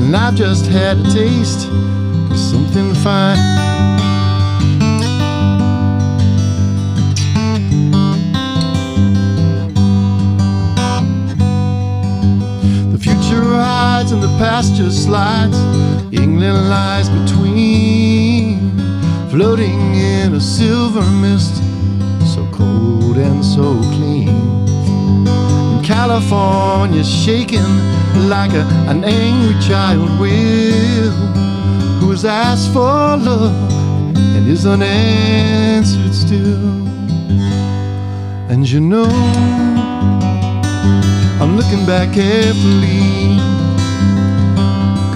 [0.01, 3.94] And I've just had a taste of something fine.
[14.15, 15.59] And the past just slides.
[16.13, 18.71] England lies between,
[19.29, 21.57] floating in a silver mist,
[22.35, 24.29] so cold and so clean.
[25.73, 27.73] And California shaking
[28.29, 31.11] like a, an angry child will
[31.99, 33.73] who has asked for love
[34.37, 36.87] and is unanswered still.
[38.49, 39.11] And you know,
[41.41, 43.54] I'm looking back carefully,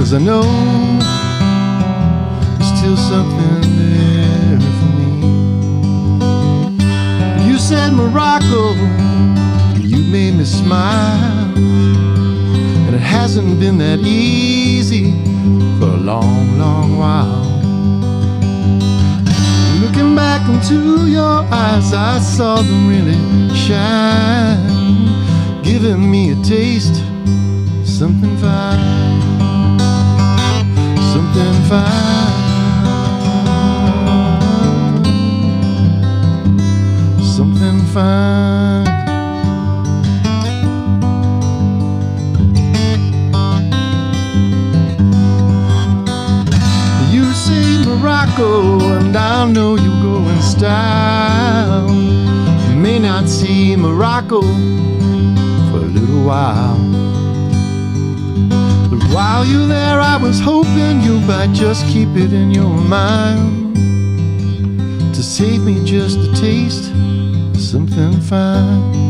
[0.09, 0.43] cause I know
[2.57, 5.11] there's still something there for me.
[7.47, 8.73] You said Morocco
[9.83, 11.55] you made me smile.
[12.87, 15.13] And it hasn't been that easy
[15.79, 17.45] for a long, long while.
[19.83, 25.03] Looking back into your eyes, I saw them really shine,
[25.63, 27.03] giving me a taste,
[27.85, 29.08] something fine,
[31.39, 32.33] something fine,
[37.23, 38.87] something fine.
[47.13, 51.89] You say Morocco, and I know you go in style.
[52.69, 54.41] You may not see Morocco
[55.71, 56.88] for a little while.
[59.11, 63.75] While you're there, I was hoping you might just keep it in your mind
[65.15, 69.08] to save me just a taste of something fine.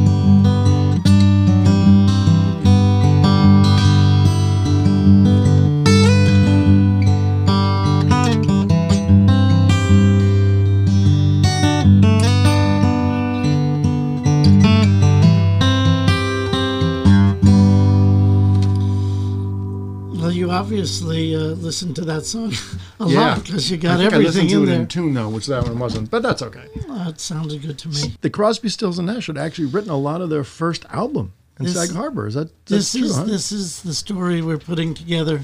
[20.93, 22.53] Obviously uh, listened to that song
[23.01, 23.21] a Yeah.
[23.35, 24.81] lot because you I got I everything to in there.
[24.81, 26.65] in tune though, which that one wasn't, but that's okay.
[26.75, 28.15] It sounded good to me.
[28.23, 31.67] The Crosby, Stills, and Nash had actually written a lot of their first album in
[31.67, 32.27] This- Sag Harbor.
[32.27, 33.05] Is that This true?
[33.05, 33.25] is huh?
[33.25, 35.43] this is the story we're putting together.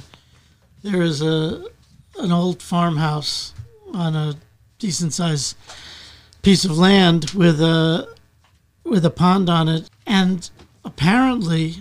[0.82, 1.64] There is a
[2.18, 3.52] an old farmhouse
[3.92, 4.36] on a
[4.78, 5.56] decent sized
[6.42, 8.08] piece of land with a
[8.84, 10.48] with a pond on it, and
[10.84, 11.76] apparently,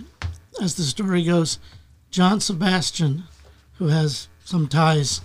[0.60, 1.58] as the story goes,
[2.10, 3.24] John Sebastian,
[3.78, 5.20] who has some ties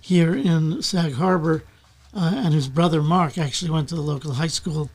[0.00, 1.64] here in Sag Harbor,
[2.14, 4.90] uh, and whose brother Mark actually went to the local high school.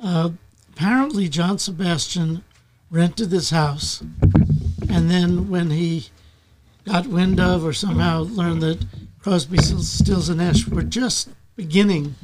[0.00, 0.30] Uh,
[0.72, 2.44] apparently, John Sebastian
[2.90, 4.00] rented this house,
[4.88, 6.06] and then when he
[6.84, 8.86] got wind of or somehow learned that
[9.20, 12.14] Crosby, Stills, and Nash were just beginning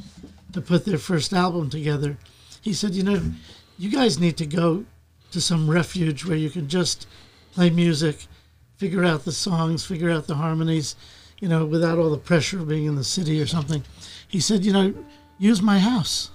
[0.53, 2.17] to put their first album together,
[2.61, 3.21] he said, "You know,
[3.77, 4.85] you guys need to go
[5.31, 7.05] to some refuge where you can just
[7.51, 8.25] play music,
[8.77, 10.95] figure out the songs, figure out the harmonies,
[11.39, 13.83] you know, without all the pressure of being in the city or something."
[14.27, 14.93] He said, "You know,
[15.37, 16.31] use my house."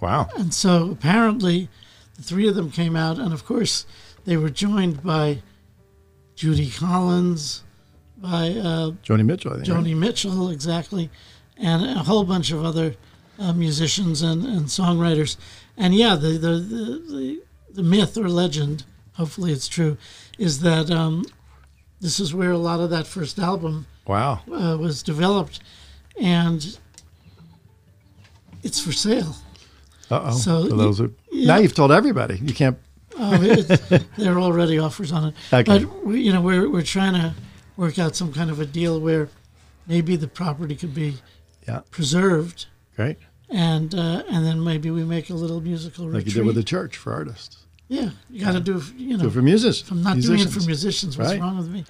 [0.00, 0.28] wow.
[0.36, 1.68] And so apparently,
[2.16, 3.86] the three of them came out, and of course,
[4.24, 5.42] they were joined by
[6.34, 7.64] Judy Collins,
[8.16, 9.68] by uh, Joni Mitchell, I think.
[9.68, 9.84] right?
[9.84, 11.10] Joni Mitchell, exactly,
[11.56, 12.94] and a whole bunch of other
[13.38, 15.36] uh, musicians and, and songwriters.
[15.76, 17.42] And yeah, the, the, the, the,
[17.74, 19.96] the myth or legend, hopefully it's true,
[20.38, 21.24] is that um,
[22.00, 24.40] this is where a lot of that first album Wow.
[24.50, 25.60] uh, was developed,
[26.20, 26.78] and
[28.62, 29.34] it's for sale.
[30.10, 30.30] Uh oh.
[30.32, 31.46] So So those are, yeah.
[31.46, 32.38] now you've told everybody.
[32.38, 32.78] You can't.
[33.18, 33.36] oh,
[34.16, 35.34] there are already offers on it.
[35.52, 35.84] Okay.
[35.84, 37.34] But we, you know, we're we're trying to
[37.76, 39.28] work out some kind of a deal where
[39.86, 41.16] maybe the property could be
[41.66, 41.80] Yeah.
[41.90, 43.18] preserved, Great.
[43.50, 46.26] and uh, and then maybe we make a little musical Like retreat.
[46.34, 47.64] you did with the church for artists.
[47.88, 49.22] Yeah, you got to do you know.
[49.24, 49.82] Do it for musicians.
[49.86, 51.16] if I'm not doing it for musicians.
[51.18, 51.40] What's Right.
[51.40, 51.84] wrong with me?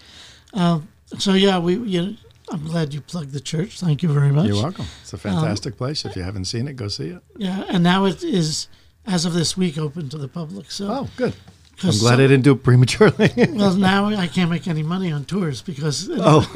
[0.54, 2.16] Um, so yeah, we you
[2.50, 3.78] I'm glad you plugged the church.
[3.80, 4.46] Thank you very much.
[4.46, 4.86] You're welcome.
[5.02, 6.04] It's a fantastic place.
[6.04, 7.22] If you haven't seen it, go see it.
[7.36, 8.68] Yeah, and now it is
[9.06, 10.70] as of this week open to the public.
[10.70, 11.34] So Oh, good.
[11.82, 13.32] I'm glad some- I didn't do it prematurely.
[13.52, 16.50] Well, now I can't make any money on tours because oh,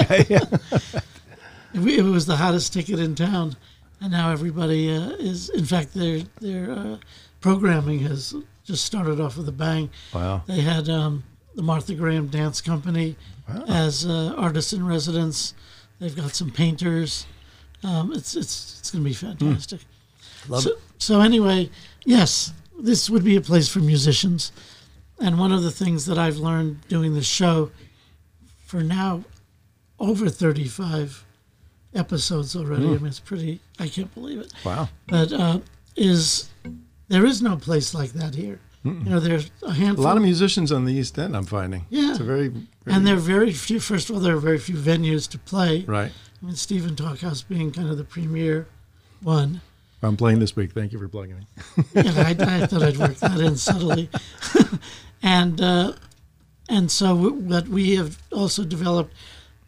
[0.00, 0.38] okay.
[1.74, 3.56] It, it was the hottest ticket in town,
[4.00, 5.50] and now everybody uh, is.
[5.50, 6.96] In fact, their their uh,
[7.40, 8.34] programming has
[8.68, 9.88] just started off with a bang.
[10.14, 10.42] Wow.
[10.46, 13.16] They had um, the Martha Graham Dance Company
[13.66, 15.54] as uh, artists in residence.
[15.98, 17.26] They've got some painters.
[17.82, 19.80] Um, it's it's it's going to be fantastic.
[20.48, 20.78] Love so, it.
[20.98, 21.70] so anyway,
[22.04, 24.52] yes, this would be a place for musicians.
[25.18, 27.70] And one of the things that I've learned doing this show
[28.66, 29.24] for now
[29.98, 31.24] over 35
[31.94, 32.84] episodes already.
[32.84, 34.52] I mean, it's pretty, I can't believe it.
[34.62, 34.90] Wow.
[35.08, 35.60] But uh,
[35.96, 36.50] is
[37.08, 38.60] there is no place like that here.
[38.84, 40.04] You know, there's a handful.
[40.04, 41.84] A lot of musicians on the East End, I'm finding.
[41.90, 42.10] Yeah.
[42.10, 44.58] It's a very, very and there are very few, first of all, there are very
[44.58, 45.84] few venues to play.
[45.86, 46.10] right.
[46.40, 48.66] I mean, Stephen Talkhouse being kind of the premier
[49.20, 49.60] one.
[50.02, 50.72] I'm playing this week.
[50.72, 51.46] Thank you for plugging me.
[51.96, 54.08] and I, I thought I'd work that in subtly.
[55.22, 55.94] and uh,
[56.68, 59.12] and so what we have also developed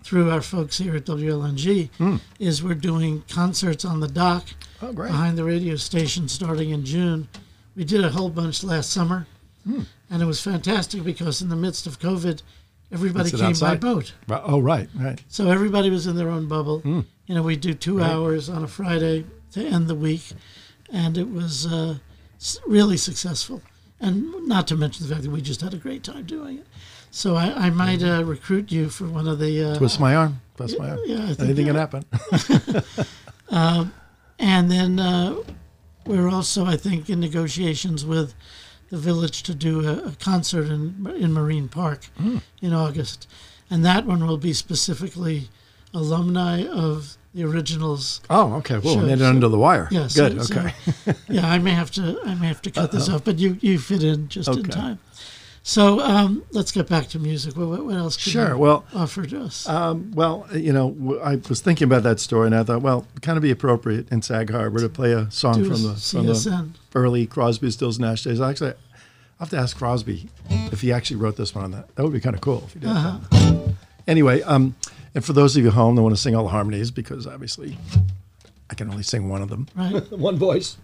[0.02, 1.90] through our folks here at WLNG
[2.38, 4.44] is we're doing concerts on the dock
[4.82, 7.28] Oh, behind the radio station starting in June.
[7.76, 9.26] We did a whole bunch last summer,
[9.64, 12.42] and it was fantastic because in the midst of COVID,
[12.90, 13.80] everybody came outside.
[13.80, 14.14] by boat.
[14.46, 15.22] Oh, right, right.
[15.28, 16.80] So everybody was in their own bubble.
[17.26, 20.22] You know, we do two hours on a Friday to end the week,
[20.92, 21.98] and it was uh,
[22.66, 23.62] really successful.
[24.00, 26.66] And not to mention the fact that we just had a great time doing it.
[27.10, 29.64] So I, I might uh, recruit you for one of the.
[29.64, 30.40] Uh, Twist my arm.
[30.56, 31.00] Twist my arm.
[31.06, 32.04] yeah, Anything can happen.
[33.50, 35.36] and then uh,
[36.06, 38.34] we're also, I think, in negotiations with
[38.90, 42.06] the village to do a, a concert in in Marine Park
[42.60, 43.28] in August,
[43.70, 45.48] and that one will be specifically
[45.94, 48.20] alumni of the originals.
[48.28, 48.78] Oh, okay.
[48.78, 49.26] Well, Sure, made it sure.
[49.28, 49.86] under the wire.
[49.92, 50.42] Yeah, Good.
[50.44, 50.74] so- okay.
[51.28, 53.78] yeah, I may have to I may have to cut this off, but you you
[53.78, 54.98] fit in just in time.
[55.62, 57.56] So um, let's get back to music.
[57.56, 58.16] What, what- what else?
[58.16, 58.48] Can Sure.
[58.50, 59.68] you Well, offer to us?
[59.68, 63.22] Um, well, you know, I was thinking about that story, and I thought, well, it'd
[63.22, 66.26] kind of be appropriate in Sag Harbor to play a song Do from the from
[66.26, 68.40] the early Crosby, Stills, Nash days.
[68.40, 68.70] I actually,
[69.38, 70.28] I'll have to ask Crosby
[70.72, 71.94] if he actually wrote this one on that.
[71.94, 72.88] That would be kind of cool if he did.
[72.88, 73.68] Uh-huh.
[74.08, 74.74] Anyway, um,
[75.14, 77.26] and for those of you at home that want to sing all the harmonies, because
[77.26, 77.76] obviously
[78.70, 80.10] I can only sing one of them, right.
[80.18, 80.78] one voice.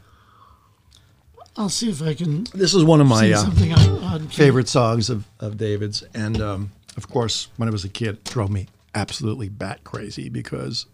[1.57, 4.37] I'll see if I can This is one of my uh, something on, on key.
[4.37, 6.03] favorite songs of, of David's.
[6.15, 10.29] And um, of course, when I was a kid, it drove me absolutely bat crazy
[10.29, 10.87] because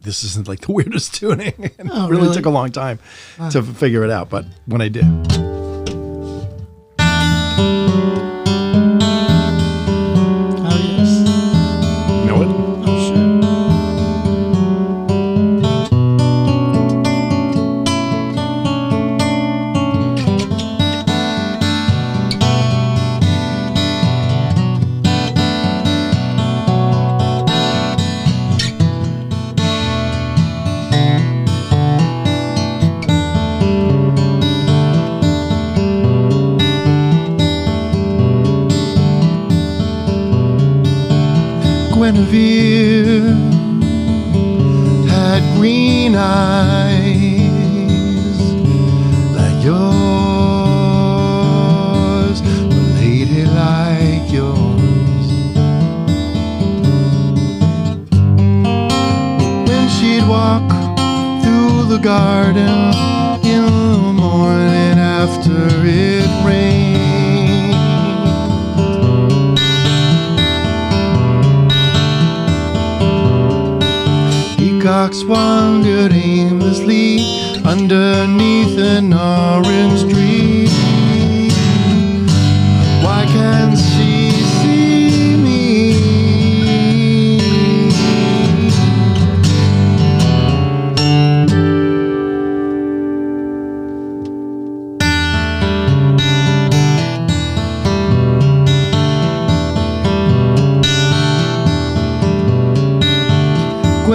[0.00, 1.70] this isn't like the weirdest tuning.
[1.78, 2.36] and Oh, it really, really?
[2.36, 2.98] took a long time
[3.50, 4.28] to figure it out.
[4.28, 5.04] But when I did,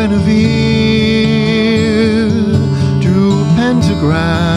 [0.02, 0.32] Guinevere
[3.00, 4.51] drew pentagrams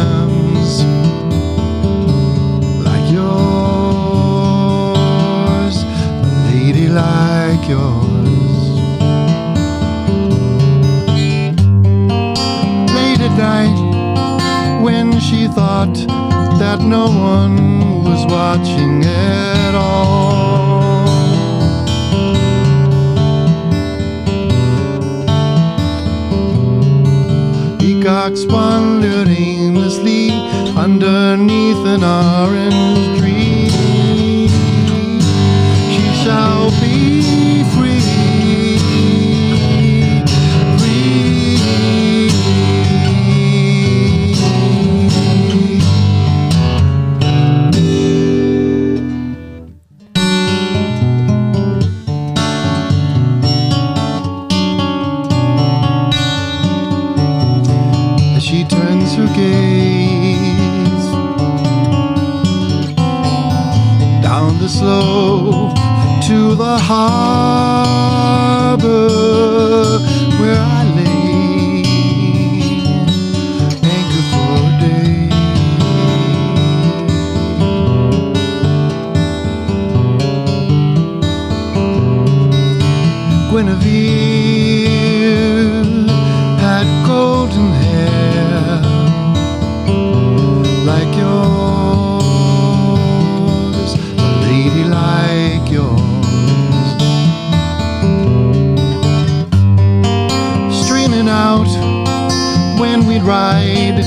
[103.24, 104.04] ride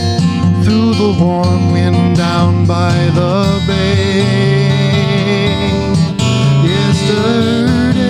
[0.63, 4.21] through the warm wind down by the bay.
[6.63, 8.03] Yesterday,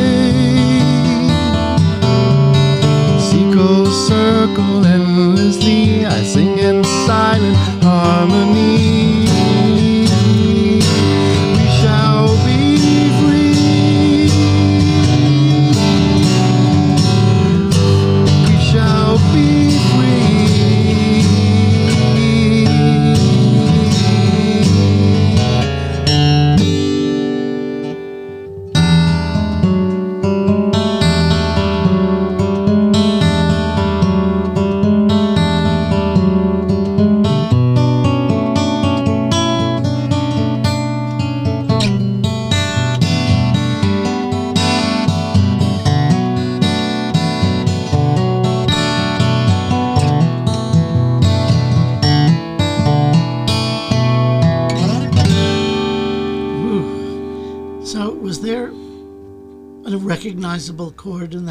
[3.20, 6.06] seagulls circle endlessly.
[6.06, 8.77] I sing in silent harmony.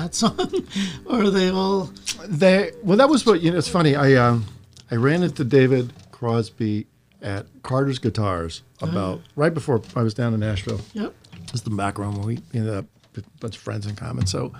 [0.07, 0.50] That song,
[1.07, 1.90] or are they all?
[2.26, 3.59] They well, that was what you know.
[3.59, 3.96] It's funny.
[3.96, 4.46] I um,
[4.90, 6.86] I ran into David Crosby
[7.22, 10.80] at Carter's Guitars about right before I was down in Nashville.
[10.94, 11.14] Yep.
[11.46, 14.26] Just the background when we ended up with a bunch of friends in common.
[14.26, 14.52] So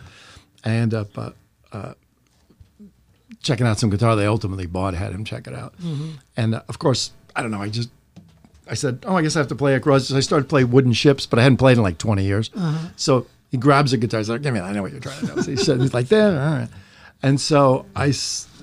[0.65, 1.31] I end up uh,
[1.73, 1.95] uh,
[3.43, 4.95] checking out some guitar they ultimately bought.
[4.95, 5.75] Had him check it out,
[6.37, 7.63] and uh, of course, I don't know.
[7.63, 7.91] I just
[8.69, 10.93] I said, "Oh, I guess I have to play across." So I started playing wooden
[10.93, 12.51] ships, but I hadn't played in like twenty years.
[12.97, 14.19] So he grabs a guitar.
[14.21, 14.67] He's like, "Give me, that.
[14.67, 16.69] I know what you're trying to do." So he said, "He's like that, all right."
[17.23, 18.13] And so I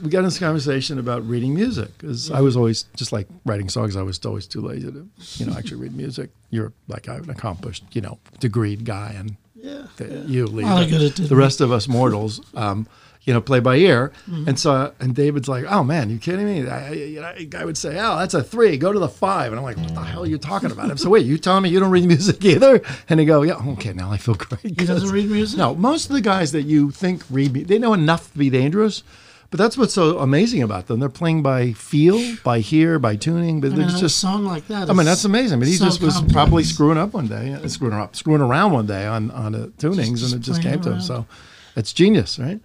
[0.04, 3.68] we got in this conversation about reading music because I was always just like writing
[3.70, 3.96] songs.
[3.96, 5.08] I was always too lazy to,
[5.38, 6.30] you know, actually read music.
[6.52, 9.84] You're like I'm an accomplished, you know, degreed guy, and Yeah.
[9.98, 12.86] the- you, Lee, the, got it, didn't the rest of us mortals, um,
[13.26, 14.12] you know, play by ear.
[14.30, 14.50] Mm-hmm.
[14.50, 17.98] And so, and David's like, "Oh man, you kidding me?" I, you know, would say,
[18.00, 18.78] "Oh, that's a three.
[18.78, 19.52] Go to the five.
[19.52, 21.64] And I'm like, "What the hell are you talking about?" I'm so wait, you telling
[21.64, 22.82] me you don't read music either?
[23.10, 25.58] And he go, "Yeah, okay, now I feel great." He doesn't read music.
[25.58, 29.04] No, most of the guys that you think read, they know enough to be dangerous.
[29.50, 31.00] But that's what's so amazing about them.
[31.00, 33.62] They're playing by feel, by hear, by tuning.
[33.62, 34.90] But I mean, it's a song like that.
[34.90, 35.60] I mean, that's amazing.
[35.60, 36.34] But he so just was complex.
[36.34, 39.68] probably screwing up one day, uh, screwing up, screwing around one day on on the
[39.78, 41.02] tunings, just and it just came to him.
[41.02, 41.28] So
[41.76, 42.60] it's genius, right?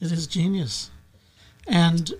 [0.00, 0.90] It is genius,
[1.66, 2.12] and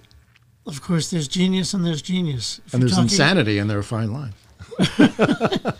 [0.66, 2.60] of course, there's genius and there's genius.
[2.66, 4.34] If And there's talking- insanity, and they're a fine line.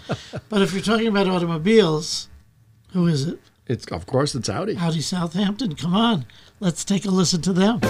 [0.48, 2.28] But if you're talking about automobiles,
[2.92, 3.40] who is it?
[3.66, 4.76] It's of course it's Audi.
[4.76, 5.74] Audi Southampton.
[5.74, 6.24] Come on,
[6.60, 7.80] let's take a listen to them.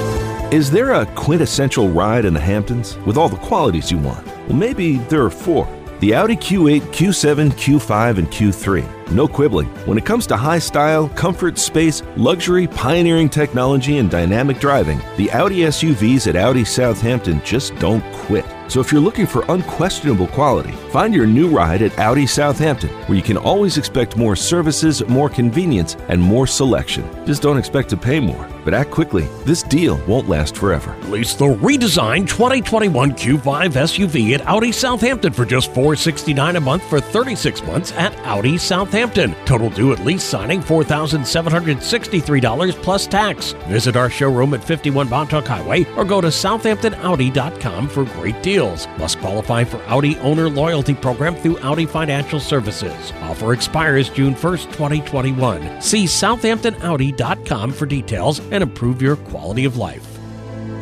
[0.52, 4.26] Is there a quintessential ride in the Hamptons with all the qualities you want?
[4.48, 5.68] Well, maybe there are four.
[6.00, 8.95] The Audi Q8, Q7, Q5, and Q3.
[9.10, 9.68] No quibbling.
[9.86, 15.30] When it comes to high style, comfort, space, luxury, pioneering technology, and dynamic driving, the
[15.30, 18.44] Audi SUVs at Audi Southampton just don't quit.
[18.68, 23.16] So if you're looking for unquestionable quality, find your new ride at Audi Southampton, where
[23.16, 27.08] you can always expect more services, more convenience, and more selection.
[27.24, 29.28] Just don't expect to pay more, but act quickly.
[29.44, 30.96] This deal won't last forever.
[31.02, 37.00] Lease the redesigned 2021 Q5 SUV at Audi Southampton for just 469 a month for
[37.00, 38.95] 36 months at Audi Southampton.
[38.96, 43.52] Total due at lease signing $4,763 plus tax.
[43.68, 48.88] Visit our showroom at 51 Montauk Highway or go to southamptonaudi.com for great deals.
[48.98, 53.12] Must qualify for Audi Owner Loyalty Program through Audi Financial Services.
[53.20, 55.82] Offer expires June 1st, 2021.
[55.82, 60.06] See southamptonaudi.com for details and improve your quality of life.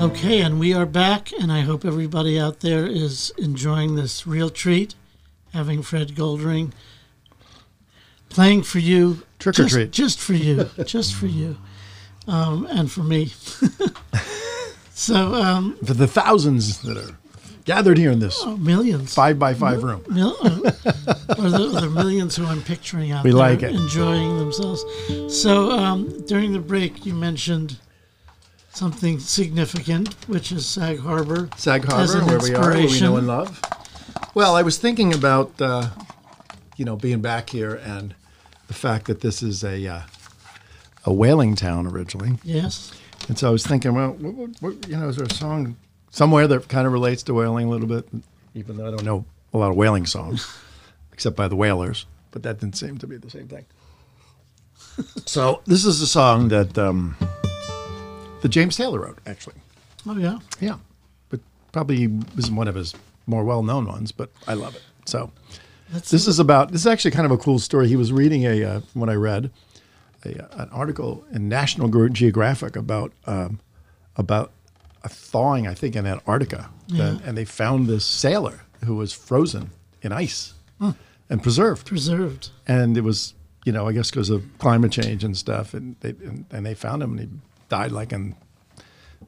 [0.01, 4.51] Okay, and we are back, and I hope everybody out there is enjoying this real
[4.51, 4.95] treat,
[5.53, 6.73] having Fred Goldring
[8.35, 9.23] playing for you.
[9.39, 9.91] Trick or just, treat.
[9.91, 10.69] Just for you.
[10.85, 11.57] just for you.
[12.27, 13.27] Um, and for me.
[14.91, 17.17] so, um, For the thousands that are
[17.65, 19.15] gathered here in this oh, millions.
[19.15, 20.03] five by five room.
[20.09, 20.71] Mil- uh,
[21.39, 23.75] or the, the millions who I'm picturing out We there like it.
[23.75, 24.85] enjoying themselves.
[25.29, 27.79] So um, during the break, you mentioned
[28.73, 31.49] something significant, which is Sag Harbor.
[31.57, 33.61] Sag Harbor, where we are, where we know and love.
[34.35, 35.91] Well, I was thinking about uh,
[36.77, 38.15] you know being back here and
[38.69, 40.01] the fact that this is a uh,
[41.07, 42.93] a whaling town originally, Yes.
[43.29, 45.77] and so I was thinking, well, what, what, what, you know, is there a song
[46.11, 48.09] somewhere that kind of relates to whaling a little bit?
[48.55, 50.47] Even though I don't know a lot of whaling songs,
[51.13, 53.67] except by the Wailers, but that didn't seem to be the same thing.
[55.27, 57.17] so this is a song that um,
[58.43, 59.57] that James Taylor wrote, actually.
[60.07, 60.39] Oh, yeah.
[60.61, 60.77] Yeah,
[61.31, 61.41] but
[61.73, 62.05] probably
[62.39, 62.95] isn't one of his
[63.27, 64.13] more well-known ones.
[64.13, 64.83] But I love it.
[65.07, 65.31] So
[65.93, 66.73] That's this is about.
[66.73, 67.89] This is actually kind of a cool story.
[67.89, 69.51] He was reading a uh, from what I read,
[70.25, 73.61] a, uh, an article in National Geographic about um,
[74.17, 74.53] about
[75.03, 76.71] a thawing, I think, in Antarctica,
[77.09, 79.71] and, and they found this sailor who was frozen
[80.03, 80.55] in ice
[81.31, 82.51] and preserved preserved.
[82.67, 86.11] and it was you know I guess because of climate change and stuff, and they
[86.11, 87.29] and, and they found him and he
[87.69, 88.35] died like in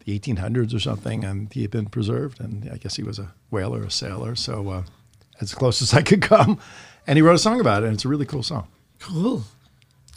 [0.04, 3.34] the 1800s or something, and he had been preserved, and I guess he was a
[3.50, 4.82] whaler, a sailor, so uh,
[5.41, 6.59] as close as I could come,
[7.07, 8.66] and he wrote a song about it, and it's a really cool song.
[9.01, 9.45] Cool.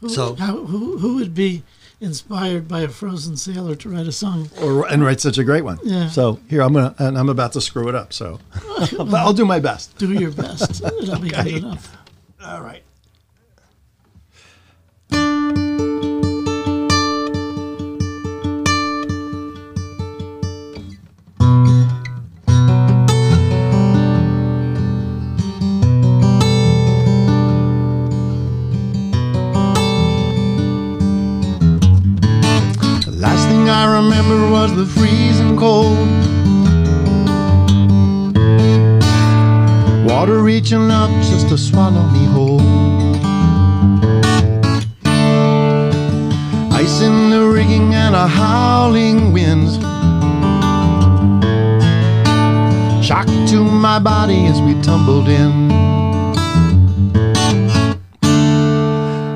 [0.01, 1.63] Who, So- how, who, who would be
[2.01, 4.49] inspired by a frozen sailor to write a song?
[4.61, 5.79] Or, and write such a great one.
[5.83, 6.07] Yeah.
[6.07, 8.13] So here I'm gonna, and I'm about to screw it up.
[8.13, 8.39] So,
[8.97, 9.97] but I'll do my best.
[9.97, 10.81] Do your best.
[10.81, 11.95] It'll be good enough.
[12.41, 12.83] All right.
[34.61, 35.97] Was the freezing cold.
[40.05, 42.59] Water reaching up just to swallow me whole.
[46.73, 49.69] Ice in the rigging and a howling wind.
[53.01, 55.69] Shock to my body as we tumbled in.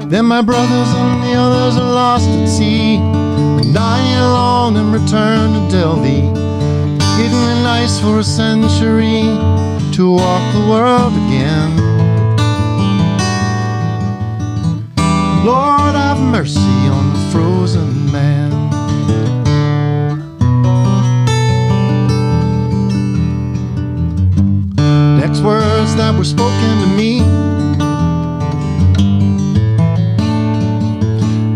[0.09, 2.97] Then my brothers and the others are lost at sea.
[2.97, 6.25] And I alone am return to tell thee.
[7.17, 9.21] Hidden in ice for a century
[9.95, 11.71] to walk the world again.
[15.45, 18.49] Lord, have mercy on the frozen man.
[25.19, 27.11] Next words that were spoken to me.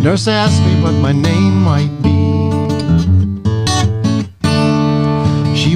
[0.03, 1.96] Nurse asked me what my name might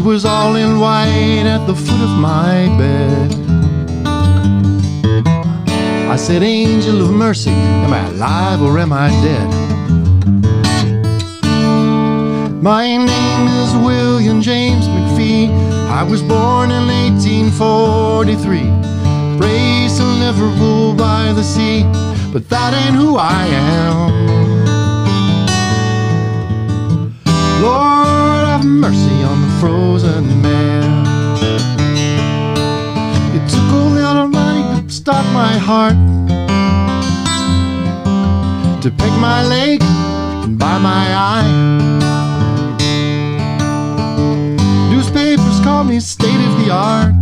[0.02, 3.32] She was all in white at the foot of my bed.
[6.10, 9.47] I said, Angel of mercy, am I alive or am I dead?
[12.64, 15.52] My name is William James McPhee.
[15.91, 18.58] I was born in 1843,
[19.38, 21.84] raised in Liverpool by the sea,
[22.34, 24.32] but that ain't who I am.
[27.62, 28.01] Lord,
[35.74, 35.95] heart,
[38.82, 39.82] to pick my leg
[40.43, 41.51] and buy my eye.
[44.91, 47.15] Newspapers call me state of the art.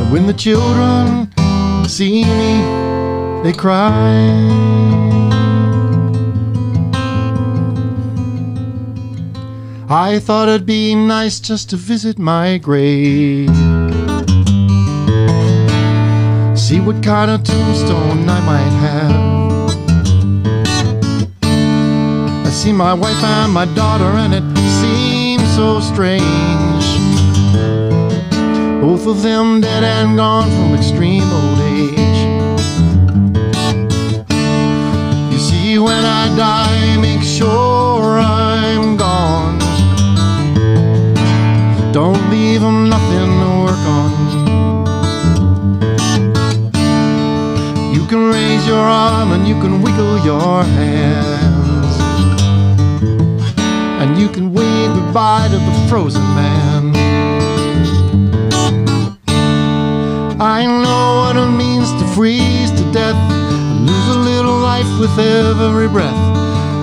[0.00, 1.32] And when the children
[1.88, 2.50] see me,
[3.42, 4.02] they cry.
[9.88, 13.61] I thought it'd be nice just to visit my grave.
[16.54, 19.12] See what kind of tombstone I might have.
[22.46, 24.44] I see my wife and my daughter, and it
[24.80, 26.84] seems so strange.
[28.80, 32.20] Both of them dead and gone from extreme old age.
[35.32, 39.58] You see, when I die, make sure I'm gone.
[41.92, 44.31] Don't leave them nothing to work on.
[48.62, 52.00] Raise your arm and you can wiggle your hands.
[54.00, 56.94] And you can wave goodbye to the frozen man.
[60.40, 65.16] I know what it means to freeze to death and lose a little life with
[65.18, 66.20] every breath.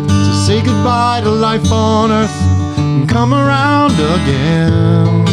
[0.07, 2.41] To say goodbye to life on earth
[2.77, 5.25] and come around again.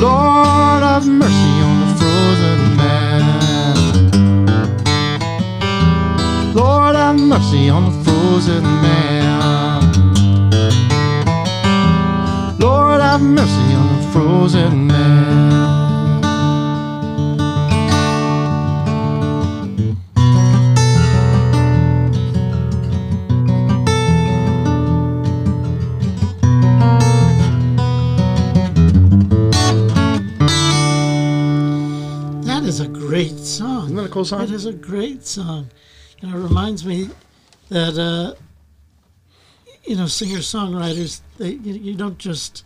[0.00, 1.43] Lord, have mercy
[7.16, 9.80] have mercy on the frozen man.
[12.58, 15.44] Lord, have mercy on the frozen man.
[32.42, 33.84] That is a great song.
[33.84, 34.42] Isn't that a cool song?
[34.42, 35.70] It is a great song.
[36.24, 37.10] You know, it reminds me
[37.68, 38.34] that uh,
[39.84, 42.64] you know singer songwriters they you, you don't just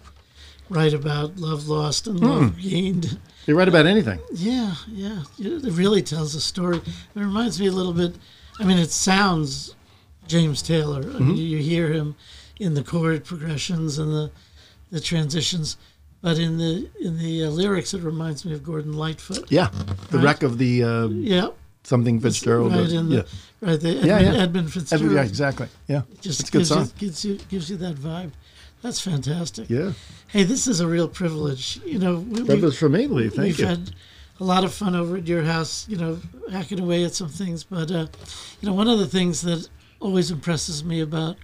[0.70, 2.60] write about love lost and love Hmm.
[2.60, 3.18] gained.
[3.46, 4.20] You write about anything.
[4.32, 6.76] Yeah, yeah, it it really tells a story.
[6.78, 6.84] It
[7.16, 8.14] reminds me a little bit.
[8.60, 9.74] I mean, it sounds
[10.28, 11.00] James Taylor.
[11.02, 11.48] I mean, Mhm.
[11.48, 12.14] you hear him
[12.60, 14.30] in the chord progressions and the
[14.92, 15.76] the transitions,
[16.22, 19.50] but in the in the uh, lyrics, it reminds me of Gordon Lightfoot.
[19.50, 19.70] Yeah,
[20.10, 20.24] the Right?
[20.24, 21.48] wreck of the uh, Yeah.
[21.88, 22.72] Something Fitzgerald.
[22.72, 23.22] Right or- the, yeah.
[23.60, 24.42] right the Edmund, Yeah, yeah.
[24.42, 25.12] Edmund Fitzgerald.
[25.12, 25.68] yeah, exactly.
[25.88, 26.84] Yeah, It just it's a good gives song.
[26.84, 28.32] You, gives you gives you that vibe.
[28.82, 29.68] That's fantastic.
[29.68, 29.92] Yeah.
[30.28, 31.80] Hey, this is a real privilege.
[31.84, 33.28] You know, we, Privilege for me, Lee.
[33.28, 33.66] Thank we've you.
[33.66, 33.90] had
[34.38, 35.88] a lot of fun over at your house.
[35.88, 36.18] You know,
[36.52, 37.64] hacking away at some things.
[37.64, 38.06] But uh,
[38.60, 39.68] you know, one of the things that
[40.00, 41.36] always impresses me about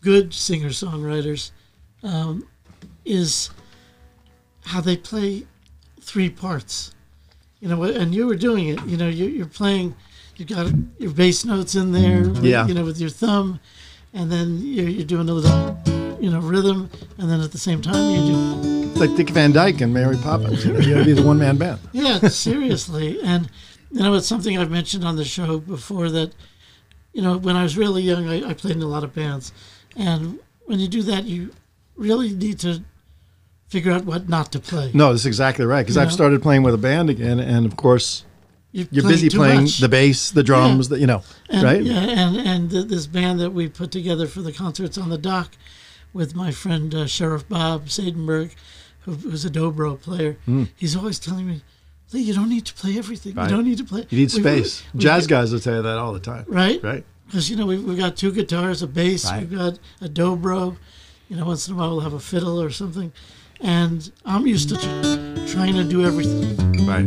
[0.00, 1.52] good singer songwriters
[2.02, 2.48] um,
[3.04, 3.50] is
[4.64, 5.46] how they play
[6.00, 6.92] three parts.
[7.62, 8.84] You know, and you were doing it.
[8.86, 9.94] You know, you, you're playing.
[10.36, 12.22] You got your bass notes in there.
[12.22, 12.32] Mm-hmm.
[12.34, 12.66] with- Yeah.
[12.66, 13.60] You know, with your thumb,
[14.12, 15.78] and then you're, you're doing a little,
[16.20, 19.52] you know, rhythm, and then at the same time you do It's like Dick Van
[19.52, 20.66] Dyke and Mary Poppins.
[20.66, 21.78] You, know, you be the one man band.
[21.92, 23.20] yeah, seriously.
[23.22, 23.48] And,
[23.92, 26.32] you know, it's something I've mentioned on the show before that,
[27.12, 29.52] you know, when I was really young, I, I played in a lot of bands.
[29.96, 31.52] And when you do that, you
[31.94, 32.82] really need to
[33.72, 34.90] figure out what not to play.
[34.92, 35.82] No, that's exactly right.
[35.82, 36.12] Because I've know?
[36.14, 38.24] started playing with a band again, and of course,
[38.70, 39.78] you're, you're playing busy playing much.
[39.78, 41.82] the bass, the drums, the, you know, and, right?
[41.82, 45.16] Yeah, and and th- this band that we put together for the concerts on the
[45.18, 45.52] dock
[46.12, 48.54] with my friend uh, Sheriff Bob Sadenberg,
[49.00, 50.36] who, who's a dobro player.
[50.76, 51.62] He's always telling me,
[52.12, 53.34] Lee, you don't need to play everything.
[53.34, 53.48] Right.
[53.48, 54.06] You don't need to play.
[54.10, 54.82] You need space.
[54.92, 56.44] we've Jazz got- guys will tell you that all the time.
[56.48, 56.82] right?
[56.82, 57.04] Right.
[57.26, 59.40] Because you know we've, we've got two guitars, a bass, Right.
[59.48, 60.76] we've got a dobro.
[61.30, 63.10] You know, once in a while we'll have a fiddle or something,
[63.62, 64.76] and I'm used to
[65.48, 66.56] trying to do everything.
[66.86, 67.06] Right.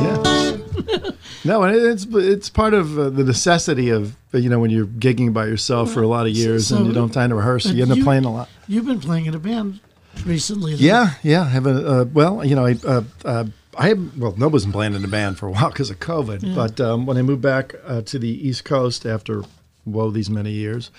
[0.00, 1.10] Yeah.
[1.44, 5.32] no, and it's it's part of uh, the necessity of you know when you're gigging
[5.32, 7.66] by yourself for a lot of years So- and you don't have time to rehearse,
[7.66, 8.48] but you end up you- playing a lot.
[8.68, 9.80] You've been playing in a band
[10.24, 10.74] recently.
[10.76, 10.82] then.
[10.84, 11.48] Yeah, yeah.
[11.48, 13.44] Have a uh, well, you know, I uh, uh,
[13.76, 16.54] I have, well, nobody's been playing in the band for a while because of COVID.
[16.54, 19.42] But um, when I moved back uh, to the East Coast after
[19.84, 20.90] whoa these many years,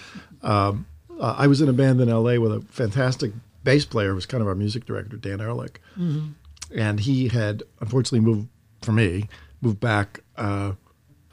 [0.44, 0.86] um,
[1.20, 3.32] uh, I was in a band in LA with a fantastic
[3.64, 4.14] bass player.
[4.16, 5.80] was kind of our music director, Dan Ehrlich,
[6.76, 8.48] and he had unfortunately moved
[8.82, 9.28] for me
[9.62, 10.22] moved back.
[10.38, 10.74] Uh,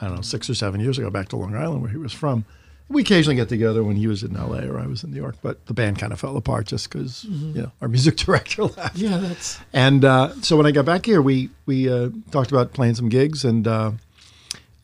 [0.01, 2.13] I don't know six or seven years ago back to Long Island where he was
[2.13, 2.45] from.
[2.91, 5.37] We occasionally get together when he was in LA or I was in New York,
[5.43, 8.97] but the band kind of fell apart just because you know our music director left.
[8.97, 12.73] Yeah, that's And uh, so when I got back here, we we uh, talked about
[12.73, 13.93] playing some gigs, and uh,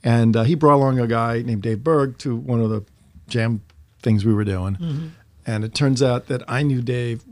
[0.03, 2.85] and uh, he brought along a guy named Dave Berg to one of the
[3.29, 3.63] jam
[4.03, 5.13] things we were doing,
[5.47, 7.25] and it turns out that I knew Dave,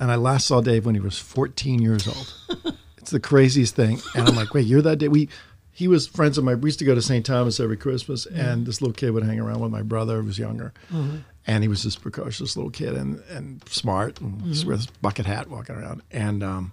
[0.00, 2.74] and I last saw Dave when he was 14 years old.
[2.98, 5.08] it's the craziest thing, and I'm like, wait, you're that day?
[5.08, 5.28] We
[5.70, 6.54] he was friends of my.
[6.54, 7.24] We used to go to St.
[7.24, 10.38] Thomas every Christmas, and this little kid would hang around with my brother, who was
[10.38, 10.72] younger,
[11.46, 15.26] and he was this precocious little kid and and smart, and just with his bucket
[15.26, 16.72] hat walking around, and um,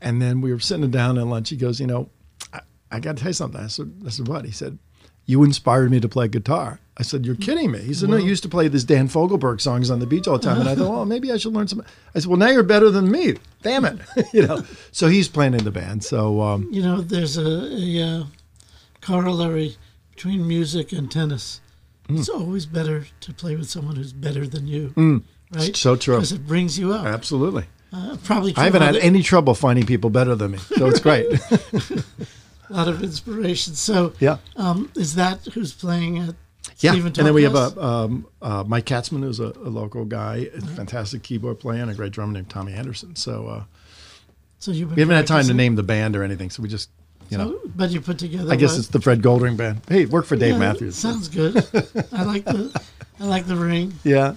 [0.00, 1.50] and then we were sitting down at lunch.
[1.50, 2.10] He goes, you know,
[2.52, 2.60] I,
[2.90, 3.60] I got to tell you something.
[3.60, 4.44] I said, I said, what?
[4.44, 4.78] He said,
[5.26, 6.80] you inspired me to play guitar.
[6.98, 7.78] I said, you're kidding me.
[7.78, 10.36] He said, no, you used to play these Dan Fogelberg songs on the beach all
[10.36, 10.58] the time.
[10.58, 11.84] And I thought, well, maybe I should learn some.
[12.14, 13.36] I said, well, now you're better than me.
[13.62, 14.00] Damn it,
[14.32, 14.64] you know.
[14.90, 16.02] So he's playing in the band.
[16.02, 18.24] So um, you know there's a, a uh,
[19.00, 19.76] corollary
[20.14, 21.60] between music and tennis.
[22.08, 22.16] Hmm.
[22.16, 25.22] It's always better to play with someone who's better than you,
[25.52, 25.76] right?
[25.76, 26.16] so true.
[26.16, 27.06] because it brings you up.
[27.06, 27.66] absolutely.
[27.92, 30.58] Uh, probably I haven't had of any trouble finding people better than me.
[30.58, 31.26] So it's great.
[32.68, 33.74] a lot of inspiration.
[33.74, 34.38] So, yeah.
[34.56, 36.34] um, is that who's playing at
[36.80, 40.04] Yeah, Stephen and then we have a, um, uh, Mike Katzman, who's a, a local
[40.04, 43.16] guy, a fantastic keyboard player, and a great drummer named Tommy Anderson.
[43.16, 43.64] So uh,
[44.60, 46.50] So you've been we haven't had time to name the band or anything.
[46.50, 46.90] So we just,
[47.30, 48.52] you know, So- but you put together.
[48.52, 49.80] I guess what- it's the Fred Goldring band.
[49.88, 50.94] Hey, it worked for Dave Yeah, Matthews.
[50.96, 51.56] Sounds good.
[52.12, 52.80] I like the
[53.18, 53.94] I like the ring.
[54.04, 54.34] yeah.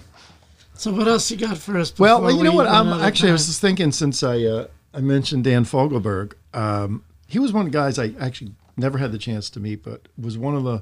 [0.73, 1.93] So what else you got for us?
[1.99, 2.65] Well, you know we what?
[2.67, 6.33] I'm actually I was just thinking since I uh, I mentioned Dan Fogelberg.
[6.55, 9.83] Um, he was one of the guys I actually never had the chance to meet,
[9.83, 10.81] but was one of the,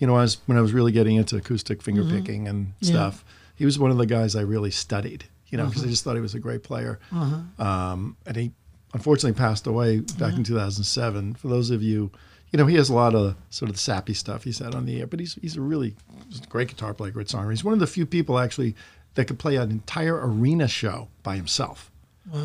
[0.00, 2.74] you know, I was when I was really getting into acoustic finger picking and Mm-hmm.
[2.84, 2.90] Yeah.
[2.92, 3.24] stuff.
[3.56, 5.24] He was one of the guys I really studied.
[5.48, 7.00] You know, because I just thought he was a great player.
[7.58, 8.52] Um, and he
[8.94, 11.34] unfortunately passed away back in 2007.
[11.34, 12.10] For those of you,
[12.50, 15.00] you know, he has a lot of sort of sappy stuff he said on the
[15.00, 15.94] air, but he's he's a really
[16.28, 17.50] he's a great guitar player, great songwriter.
[17.50, 18.74] He's one of the few people actually
[19.14, 21.87] that could play an entire arena show by himself.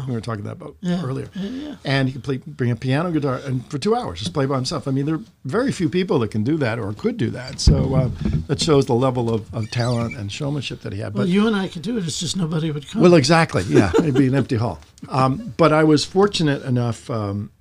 [0.08, 1.76] We were talking that about Yeah, earlier, yeah, yeah.
[1.84, 4.56] and he could play, bring a piano, guitar, and for two hours just play by
[4.56, 4.88] himself.
[4.88, 7.60] I mean, there are very few people that can do that or could do that.
[7.60, 8.10] So uh,
[8.48, 11.14] that shows the level of, of talent and showmanship that he had.
[11.14, 12.06] Well, But you and I could do it.
[12.08, 13.02] It's just nobody would come.
[13.02, 13.64] well, exactly.
[13.64, 14.80] Yeah, it'd be an empty hall.
[15.10, 17.52] Um, but I was fortunate enough um,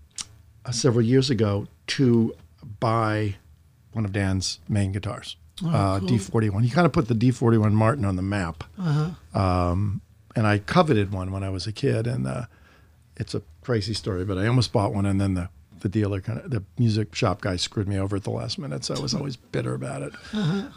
[0.64, 2.34] uh, several years ago to
[2.78, 3.34] buy
[3.92, 6.62] one of Dan's main guitars, uh, D41.
[6.62, 8.62] He kind of put the D41 Martin on the map.
[9.34, 10.00] Um,
[10.36, 12.44] and I coveted one when I was a kid, and uh,
[13.16, 14.24] it's a crazy story.
[14.24, 15.48] But I almost bought one, and then the
[15.80, 18.84] the dealer kind of the music shop guy screwed me over at the last minute,
[18.84, 20.12] so I was always bitter about it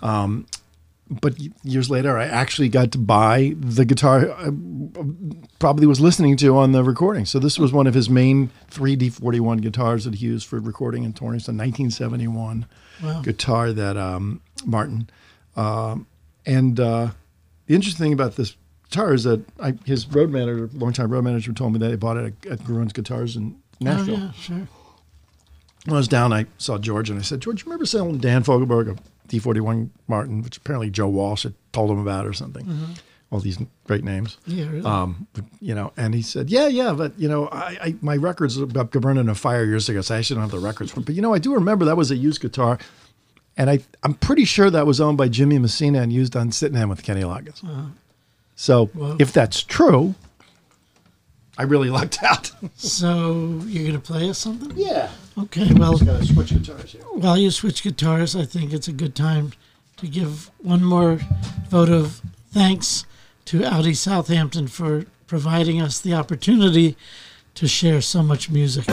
[0.01, 0.47] Um,
[1.07, 4.49] but years later, I actually got to buy the guitar I
[5.59, 7.25] probably was listening to on the recording.
[7.25, 11.13] So this was one of his main 3D41 guitars that he used for recording in
[11.13, 11.35] touring.
[11.35, 12.65] It's a 1971
[13.03, 13.21] Wow.
[13.21, 15.07] guitar that um, Martin.
[15.55, 16.07] Um,
[16.45, 17.09] and uh,
[17.67, 18.55] the interesting thing about this
[18.89, 22.17] guitar is that I, his road manager, longtime road manager, told me that he bought
[22.17, 24.15] it at, at Gruhn's Guitars in Nashville.
[24.15, 24.67] oh, yeah, sure.
[25.86, 28.43] when I was down, I saw George and I said, George, you remember selling Dan
[28.43, 32.95] Fogelberg a D41 Martin, which apparently Joe Walsh had told him about or something?
[33.31, 34.38] All these great names.
[34.45, 34.86] Yeah, really.
[34.86, 35.27] Um,
[35.59, 38.91] you know, and he said, yeah, yeah, but you know, I, I my records got
[38.91, 40.93] burned in a fire years ago, so I actually don't have the records.
[40.93, 42.77] But you know, I do remember that was a used guitar,
[43.57, 46.77] and I I'm pretty sure that was owned by Jimmy Messina and used on Sitting
[46.77, 47.63] Down with Kenny Loggins.
[48.55, 49.17] So Wow.
[49.19, 50.15] if that's true,
[51.57, 52.51] I really lucked out.
[52.75, 54.71] so you're gonna play us something?
[54.75, 55.71] yeah, Okay.
[55.73, 57.01] Well, gotta switch guitars here.
[57.13, 59.51] while you switch guitars, I think it's a good time
[59.97, 61.19] to give one more
[61.69, 63.05] vote of thanks
[63.45, 66.95] to Audi Southampton for providing us the opportunity
[67.55, 68.85] to share so much music.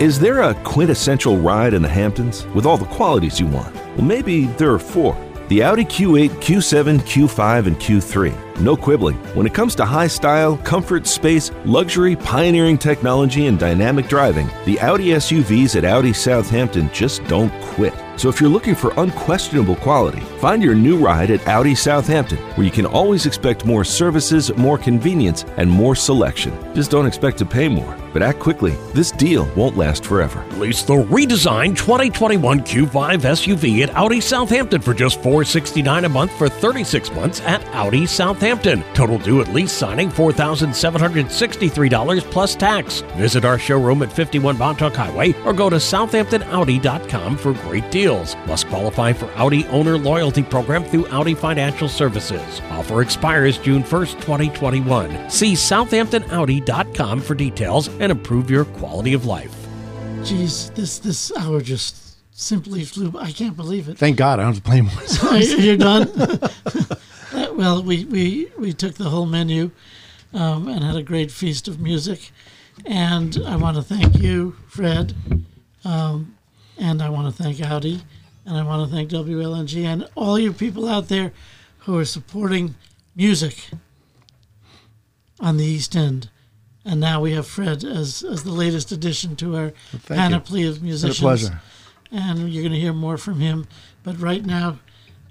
[0.00, 3.74] Is there a quintessential ride in the Hamptons with all the qualities you want?
[3.74, 5.16] Well, maybe there are four
[5.48, 8.47] the Audi Q8, Q7, Q5, and Q3.
[8.60, 9.16] No quibbling.
[9.36, 14.80] When it comes to high style, comfort, space, luxury, pioneering technology, and dynamic driving, the
[14.80, 17.94] Audi SUVs at Audi Southampton just don't quit.
[18.16, 22.64] So if you're looking for unquestionable quality, find your new ride at Audi Southampton, where
[22.64, 26.52] you can always expect more services, more convenience, and more selection.
[26.74, 27.96] Just don't expect to pay more.
[28.12, 28.72] But act quickly.
[28.92, 30.44] This deal won't last forever.
[30.56, 36.48] Lease the redesigned 2021 Q5 SUV at Audi Southampton for just 469 a month for
[36.48, 38.47] 36 months at Audi Southampton.
[38.48, 43.00] Total due at lease signing $4,763 plus tax.
[43.16, 48.36] Visit our showroom at 51 Montauk Highway or go to southamptonaudi.com for great deals.
[48.46, 52.62] Must qualify for Audi Owner Loyalty Program through Audi Financial Services.
[52.70, 55.30] Offer expires June 1st, 2021.
[55.30, 59.54] See southamptonaudi.com for details and improve your quality of life.
[60.24, 63.10] Geez, this this hour just simply flew.
[63.10, 63.20] by.
[63.20, 63.98] I can't believe it.
[63.98, 65.54] Thank God I don't have to play more songs.
[65.64, 66.10] You're done.
[67.58, 69.72] Well, we, we we took the whole menu
[70.32, 72.30] um, and had a great feast of music,
[72.86, 75.12] and I want to thank you, Fred,
[75.84, 76.36] um,
[76.78, 78.00] and I want to thank Audi,
[78.46, 81.32] and I want to thank WLNG and all you people out there
[81.78, 82.76] who are supporting
[83.16, 83.70] music
[85.40, 86.30] on the East End.
[86.84, 89.98] And now we have Fred as, as the latest addition to our you.
[90.06, 91.60] panoply of It's been a musicians pleasure.
[92.12, 93.66] and you're going to hear more from him.
[94.04, 94.78] But right now,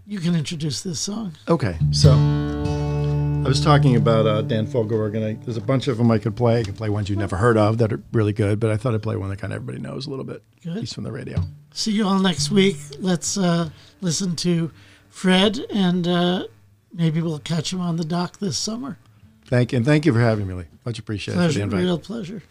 [0.08, 1.34] you can introduce this song.
[1.50, 5.98] Okay, so I was talking about uh, Dan Fogelberg, and I, there's a bunch of
[5.98, 6.60] them I could play.
[6.62, 8.94] I could play ones you've never heard of that are really good, but I thought
[8.94, 10.78] I'd play one that kind of everybody knows a little bit, Good.
[10.78, 11.42] least from the radio.
[11.74, 12.78] See you all next week.
[13.00, 13.70] Let's uh,
[14.02, 14.72] listen to
[15.10, 16.48] Fred, and uh,
[16.94, 18.98] maybe we'll catch him on the dock this summer.
[19.46, 20.66] Thank you, and thank you for having me, Lee.
[20.86, 21.82] Much appreciated for the Pleasure, invite.
[21.82, 22.44] real pleasure.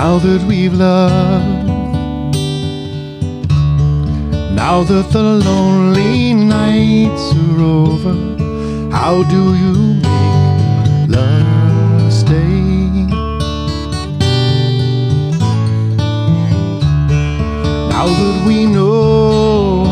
[0.00, 1.66] Now that we've loved,
[4.54, 8.14] now that the lonely nights are over,
[8.92, 13.08] how do you make love stay?
[17.90, 19.82] Now that we know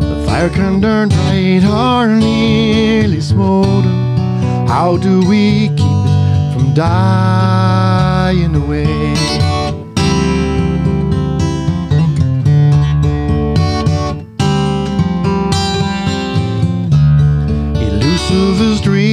[0.00, 3.96] the fire can turn bright or nearly smolder,
[4.68, 5.85] how do we keep
[6.76, 8.84] dying away?
[17.80, 19.06] Elusive as dreams,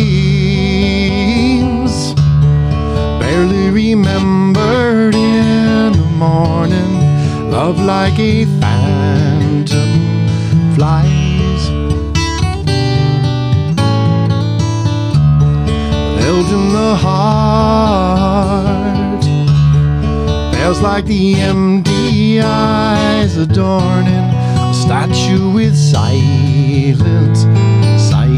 [3.22, 7.00] barely remembered in the morning.
[7.50, 10.02] Love like a phantom
[10.76, 11.13] flies.
[16.34, 18.34] Held in the heart.
[20.56, 24.30] Feels like the eyes adorning
[24.72, 27.38] a statue with silent
[28.00, 28.30] sight.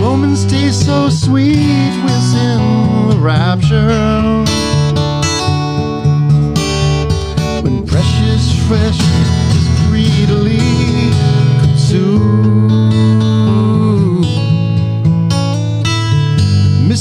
[0.00, 2.60] Moments taste so sweet within
[3.08, 4.44] the rapture.
[7.62, 9.00] When precious fresh
[9.56, 10.60] is greedily
[11.62, 12.79] consumed.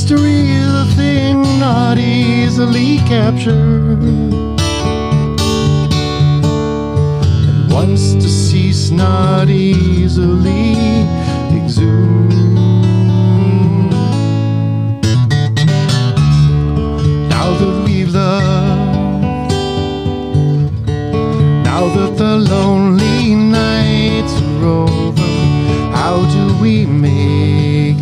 [0.09, 4.01] Mystery is a thing not easily captured.
[7.47, 11.05] And once deceased, not easily
[11.55, 12.33] exhumed.
[17.29, 19.51] Now that we've loved,
[21.63, 25.31] now that the lonely nights are over,
[25.93, 28.01] how do we make